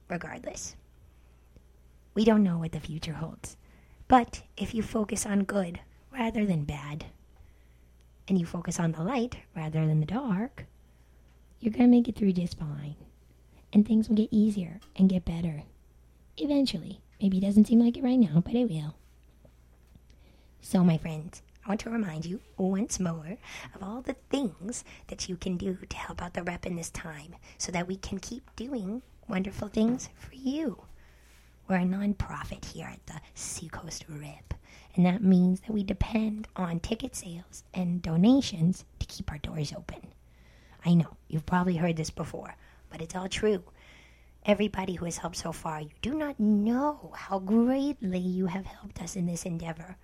Regardless, 0.08 0.78
we 2.14 2.24
don't 2.24 2.44
know 2.44 2.60
what 2.60 2.72
the 2.72 2.80
future 2.80 3.12
holds. 3.12 3.58
But 4.08 4.44
if 4.56 4.74
you 4.74 4.82
focus 4.82 5.26
on 5.26 5.44
good 5.44 5.82
rather 6.14 6.46
than 6.46 6.64
bad, 6.64 7.08
and 8.30 8.40
you 8.40 8.46
focus 8.46 8.80
on 8.80 8.94
the 8.94 9.04
light 9.04 9.36
rather 9.54 9.86
than 9.86 10.00
the 10.00 10.06
dark, 10.06 10.66
you're 11.60 11.74
going 11.74 11.92
to 11.92 11.98
make 11.98 12.08
it 12.08 12.16
through 12.16 12.32
just 12.32 12.58
fine. 12.58 12.96
And 13.74 13.86
things 13.86 14.08
will 14.08 14.16
get 14.16 14.30
easier 14.32 14.80
and 14.96 15.10
get 15.10 15.26
better. 15.26 15.64
Eventually. 16.38 17.02
Maybe 17.22 17.40
it 17.40 17.42
doesn't 17.42 17.68
seem 17.68 17.80
like 17.80 17.98
it 17.98 18.04
right 18.04 18.16
now, 18.20 18.42
but 18.46 18.56
it 18.56 18.70
will. 18.70 18.96
So, 20.66 20.82
my 20.82 20.98
friends, 20.98 21.42
I 21.66 21.68
want 21.68 21.82
to 21.82 21.90
remind 21.90 22.26
you 22.26 22.40
once 22.58 22.98
more 22.98 23.38
of 23.76 23.84
all 23.84 24.02
the 24.02 24.16
things 24.30 24.86
that 25.08 25.28
you 25.28 25.36
can 25.36 25.58
do 25.58 25.76
to 25.76 25.98
help 25.98 26.22
out 26.22 26.34
the 26.34 26.42
rep 26.42 26.66
in 26.66 26.78
this 26.78 26.90
time 26.90 27.36
so 27.58 27.70
that 27.74 27.86
we 27.86 27.98
can 27.98 28.18
keep 28.18 28.50
doing 28.56 29.02
wonderful 29.28 29.68
things 29.68 30.08
for 30.16 30.34
you. 30.34 30.82
We're 31.68 31.76
a 31.76 31.86
non-profit 31.86 32.64
here 32.64 32.88
at 32.88 33.06
the 33.08 33.20
Seacoast 33.36 34.06
Rep, 34.08 34.54
and 34.96 35.06
that 35.06 35.22
means 35.22 35.60
that 35.60 35.74
we 35.74 35.84
depend 35.84 36.48
on 36.56 36.80
ticket 36.80 37.14
sales 37.14 37.66
and 37.74 38.02
donations 38.02 38.86
to 39.00 39.06
keep 39.06 39.30
our 39.30 39.40
doors 39.40 39.74
open. 39.74 40.14
I 40.86 40.94
know, 40.94 41.18
you've 41.28 41.46
probably 41.46 41.76
heard 41.76 41.98
this 41.98 42.10
before, 42.10 42.56
but 42.90 43.02
it's 43.02 43.18
all 43.18 43.28
true. 43.28 43.64
Everybody 44.46 44.94
who 44.94 45.06
has 45.06 45.18
helped 45.18 45.36
so 45.36 45.52
far, 45.52 45.82
you 45.82 45.90
do 46.02 46.14
not 46.16 46.40
know 46.40 47.12
how 47.16 47.40
greatly 47.40 48.20
you 48.20 48.46
have 48.46 48.66
helped 48.66 49.02
us 49.02 49.18
in 49.18 49.26
this 49.26 49.46
endeavor, 49.46 49.98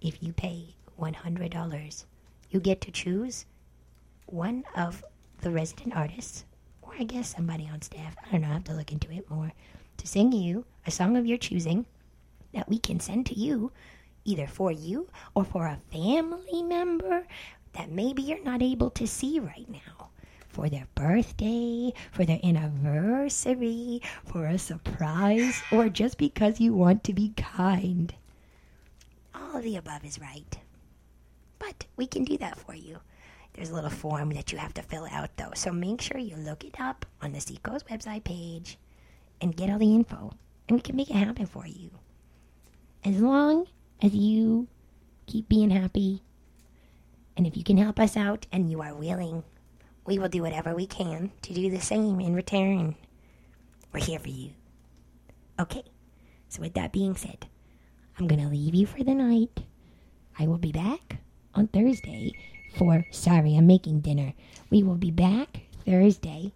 If 0.00 0.22
you 0.22 0.32
pay 0.32 0.74
$100, 0.98 2.04
you 2.50 2.60
get 2.60 2.80
to 2.82 2.90
choose 2.90 3.46
one 4.26 4.64
of 4.76 5.04
the 5.40 5.50
resident 5.50 5.94
artists, 5.96 6.44
or 6.82 6.92
I 6.98 7.04
guess 7.04 7.34
somebody 7.34 7.68
on 7.72 7.82
staff, 7.82 8.16
I 8.26 8.32
don't 8.32 8.42
know, 8.42 8.48
I 8.48 8.54
have 8.54 8.64
to 8.64 8.74
look 8.74 8.92
into 8.92 9.10
it 9.12 9.28
more, 9.30 9.52
to 9.98 10.06
sing 10.06 10.32
you 10.32 10.64
a 10.86 10.90
song 10.90 11.16
of 11.16 11.26
your 11.26 11.38
choosing 11.38 11.86
that 12.52 12.68
we 12.68 12.78
can 12.78 13.00
send 13.00 13.26
to 13.26 13.38
you 13.38 13.72
either 14.24 14.46
for 14.46 14.72
you 14.72 15.08
or 15.34 15.44
for 15.44 15.66
a 15.66 15.80
family 15.92 16.62
member 16.62 17.26
that 17.72 17.90
maybe 17.90 18.22
you're 18.22 18.44
not 18.44 18.62
able 18.62 18.90
to 18.90 19.06
see 19.06 19.38
right 19.40 19.68
now. 19.68 20.08
For 20.48 20.68
their 20.68 20.86
birthday, 20.94 21.92
for 22.12 22.24
their 22.24 22.38
anniversary, 22.44 24.00
for 24.24 24.46
a 24.46 24.56
surprise, 24.56 25.60
or 25.72 25.88
just 25.88 26.16
because 26.16 26.60
you 26.60 26.72
want 26.72 27.02
to 27.04 27.12
be 27.12 27.32
kind. 27.36 28.14
All 29.34 29.56
of 29.56 29.64
the 29.64 29.76
above 29.76 30.04
is 30.04 30.20
right. 30.20 30.58
But 31.58 31.86
we 31.96 32.06
can 32.06 32.24
do 32.24 32.36
that 32.38 32.58
for 32.58 32.74
you. 32.74 32.98
There's 33.54 33.70
a 33.70 33.74
little 33.74 33.90
form 33.90 34.30
that 34.30 34.50
you 34.52 34.58
have 34.58 34.74
to 34.74 34.82
fill 34.82 35.06
out, 35.10 35.36
though, 35.36 35.52
so 35.54 35.70
make 35.72 36.00
sure 36.00 36.18
you 36.18 36.36
look 36.36 36.64
it 36.64 36.80
up 36.80 37.06
on 37.22 37.32
the 37.32 37.40
Seacoast 37.40 37.86
website 37.86 38.24
page 38.24 38.78
and 39.40 39.56
get 39.56 39.70
all 39.70 39.78
the 39.78 39.94
info, 39.94 40.32
and 40.68 40.76
we 40.76 40.82
can 40.82 40.96
make 40.96 41.10
it 41.10 41.16
happen 41.16 41.46
for 41.46 41.66
you. 41.66 41.90
As 43.04 43.20
long 43.20 43.66
as 44.02 44.14
you 44.14 44.66
keep 45.26 45.48
being 45.48 45.70
happy, 45.70 46.22
and 47.36 47.46
if 47.46 47.56
you 47.56 47.62
can 47.62 47.76
help 47.76 48.00
us 48.00 48.16
out 48.16 48.46
and 48.50 48.70
you 48.70 48.80
are 48.82 48.94
willing, 48.94 49.44
we 50.06 50.18
will 50.18 50.28
do 50.28 50.42
whatever 50.42 50.74
we 50.74 50.86
can 50.86 51.30
to 51.42 51.54
do 51.54 51.70
the 51.70 51.80
same 51.80 52.20
in 52.20 52.34
return. 52.34 52.96
We're 53.92 54.04
here 54.04 54.18
for 54.18 54.28
you. 54.28 54.50
Okay, 55.60 55.84
so 56.48 56.60
with 56.60 56.74
that 56.74 56.92
being 56.92 57.14
said, 57.14 57.46
I'm 58.18 58.26
going 58.26 58.40
to 58.40 58.48
leave 58.48 58.74
you 58.74 58.86
for 58.86 59.04
the 59.04 59.14
night. 59.14 59.60
I 60.38 60.48
will 60.48 60.58
be 60.58 60.72
back 60.72 61.18
on 61.54 61.68
Thursday 61.68 62.32
for 62.74 63.04
Sorry, 63.10 63.56
I'm 63.56 63.66
making 63.66 64.00
dinner. 64.00 64.34
We 64.70 64.82
will 64.82 64.96
be 64.96 65.10
back 65.10 65.60
Thursday 65.84 66.52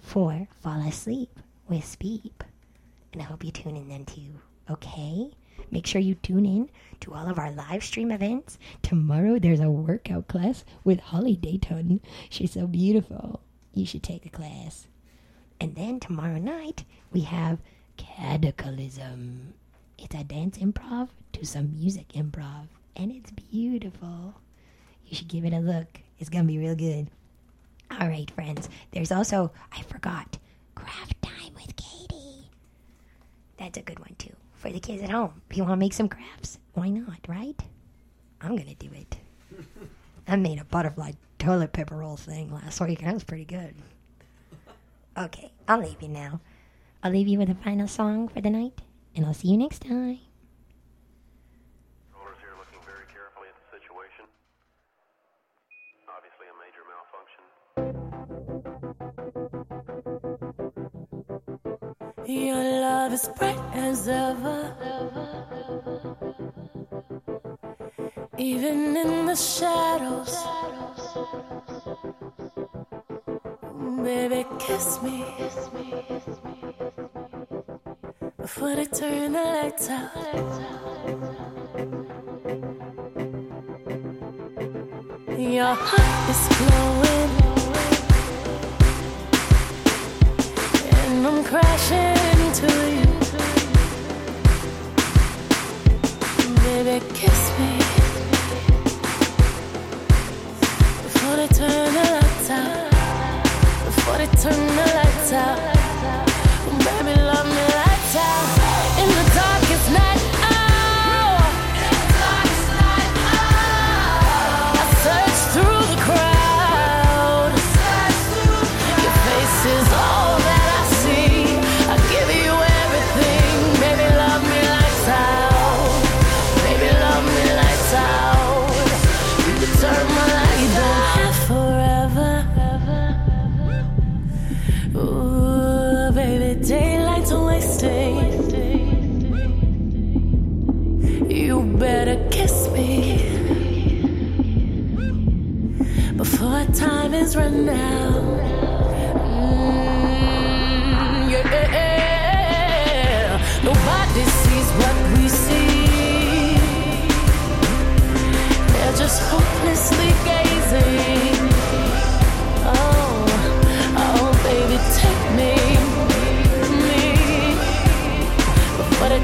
for 0.00 0.48
Fall 0.62 0.86
Asleep 0.86 1.38
with 1.68 1.84
Speep. 1.84 2.44
And 3.12 3.20
I 3.20 3.26
hope 3.26 3.44
you 3.44 3.50
tune 3.50 3.76
in 3.76 3.88
then 3.88 4.04
too, 4.06 4.40
okay? 4.70 5.30
Make 5.70 5.86
sure 5.86 6.00
you 6.00 6.14
tune 6.16 6.46
in 6.46 6.70
to 7.00 7.12
all 7.14 7.28
of 7.28 7.38
our 7.38 7.50
live 7.50 7.84
stream 7.84 8.10
events. 8.10 8.58
Tomorrow 8.82 9.38
there's 9.38 9.60
a 9.60 9.70
workout 9.70 10.28
class 10.28 10.64
with 10.84 11.00
Holly 11.00 11.36
Dayton. 11.36 12.00
She's 12.30 12.52
so 12.52 12.66
beautiful. 12.66 13.40
You 13.74 13.86
should 13.86 14.02
take 14.02 14.26
a 14.26 14.30
class. 14.30 14.86
And 15.60 15.74
then 15.76 16.00
tomorrow 16.00 16.38
night 16.38 16.84
we 17.12 17.20
have 17.22 17.58
Cataclysm. 17.96 19.54
It's 19.98 20.14
a 20.14 20.24
dance 20.24 20.58
improv 20.58 21.08
to 21.32 21.46
some 21.46 21.74
music 21.76 22.08
improv, 22.08 22.66
and 22.96 23.10
it's 23.12 23.30
beautiful. 23.30 24.34
You 25.06 25.16
should 25.16 25.28
give 25.28 25.44
it 25.44 25.52
a 25.52 25.58
look. 25.60 26.00
It's 26.18 26.30
gonna 26.30 26.44
be 26.44 26.58
real 26.58 26.74
good. 26.74 27.08
All 27.90 28.08
right, 28.08 28.30
friends. 28.30 28.68
There's 28.92 29.12
also 29.12 29.52
I 29.72 29.82
forgot 29.82 30.38
craft 30.74 31.20
time 31.22 31.54
with 31.54 31.76
Katie. 31.76 32.48
That's 33.58 33.78
a 33.78 33.82
good 33.82 33.98
one 33.98 34.14
too 34.18 34.34
for 34.54 34.70
the 34.70 34.80
kids 34.80 35.02
at 35.02 35.10
home. 35.10 35.42
If 35.50 35.56
you 35.56 35.64
want 35.64 35.72
to 35.72 35.76
make 35.84 35.92
some 35.92 36.08
crafts, 36.08 36.58
why 36.74 36.88
not, 36.88 37.18
right? 37.26 37.60
I'm 38.40 38.56
gonna 38.56 38.74
do 38.76 38.88
it. 38.94 39.16
I 40.28 40.36
made 40.36 40.60
a 40.60 40.64
butterfly 40.64 41.12
toilet 41.38 41.72
paper 41.72 41.96
roll 41.96 42.16
thing 42.16 42.52
last 42.52 42.80
week. 42.80 43.00
That 43.00 43.12
was 43.14 43.24
pretty 43.24 43.44
good. 43.44 43.74
Okay, 45.18 45.50
I'll 45.68 45.80
leave 45.80 46.00
you 46.00 46.08
now. 46.08 46.40
I'll 47.02 47.10
leave 47.10 47.26
you 47.28 47.38
with 47.38 47.50
a 47.50 47.56
final 47.56 47.88
song 47.88 48.28
for 48.28 48.40
the 48.40 48.50
night, 48.50 48.80
and 49.16 49.26
I'll 49.26 49.34
see 49.34 49.48
you 49.48 49.56
next 49.58 49.82
time. 49.82 50.20
Rollers 52.14 52.38
here 52.38 52.54
looking 52.56 52.78
very 52.86 53.06
carefully 53.10 53.48
at 53.50 53.58
the 53.58 53.66
situation. 53.76 54.24
Obviously 56.06 56.46
a 56.46 56.54
major 56.72 56.84
malfunction. 56.90 57.42
Your 62.26 62.64
love 62.80 63.12
is 63.12 63.28
bright 63.38 63.58
as 63.74 64.08
ever. 64.08 64.74
Even 68.38 68.96
in 68.96 69.26
the 69.26 69.36
shadows. 69.36 70.36
Baby, 74.02 74.46
kiss 74.58 75.02
me. 75.02 75.24
Before 78.38 78.74
they 78.76 78.86
turn 78.86 79.32
the 79.32 79.42
lights 79.42 79.88
out. 79.88 80.91
Your 85.50 85.74
heart 85.74 86.30
is 86.30 86.42
glowing. 86.56 87.30
And 90.94 91.26
I'm 91.26 91.42
crashing 91.42 92.38
into 92.46 92.70
you. 92.94 93.10
Baby, 96.62 97.04
kiss 97.12 97.42
me 97.58 97.72
before 101.02 101.36
they 101.36 101.48
turn 101.48 101.92
the 101.92 102.04
lights 102.12 102.50
out. 102.50 102.90
Before 103.84 104.18
they 104.18 104.26
turn 104.26 104.66
the 104.76 104.86
lights 104.94 105.32
out. 105.32 105.81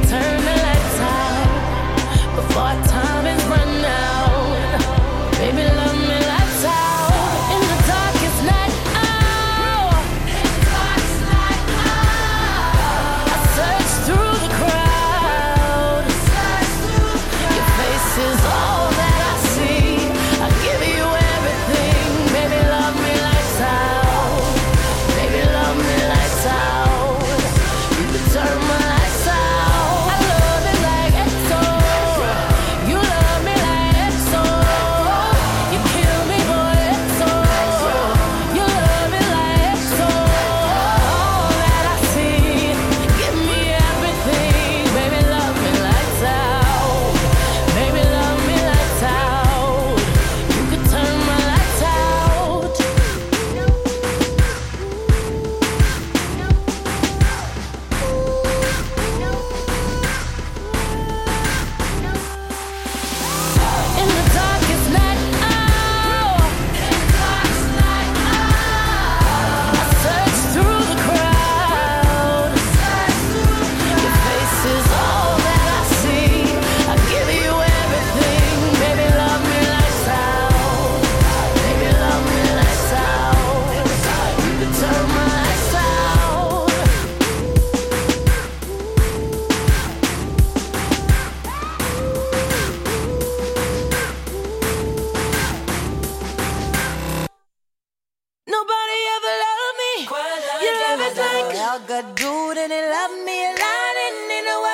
Turn 0.09 0.48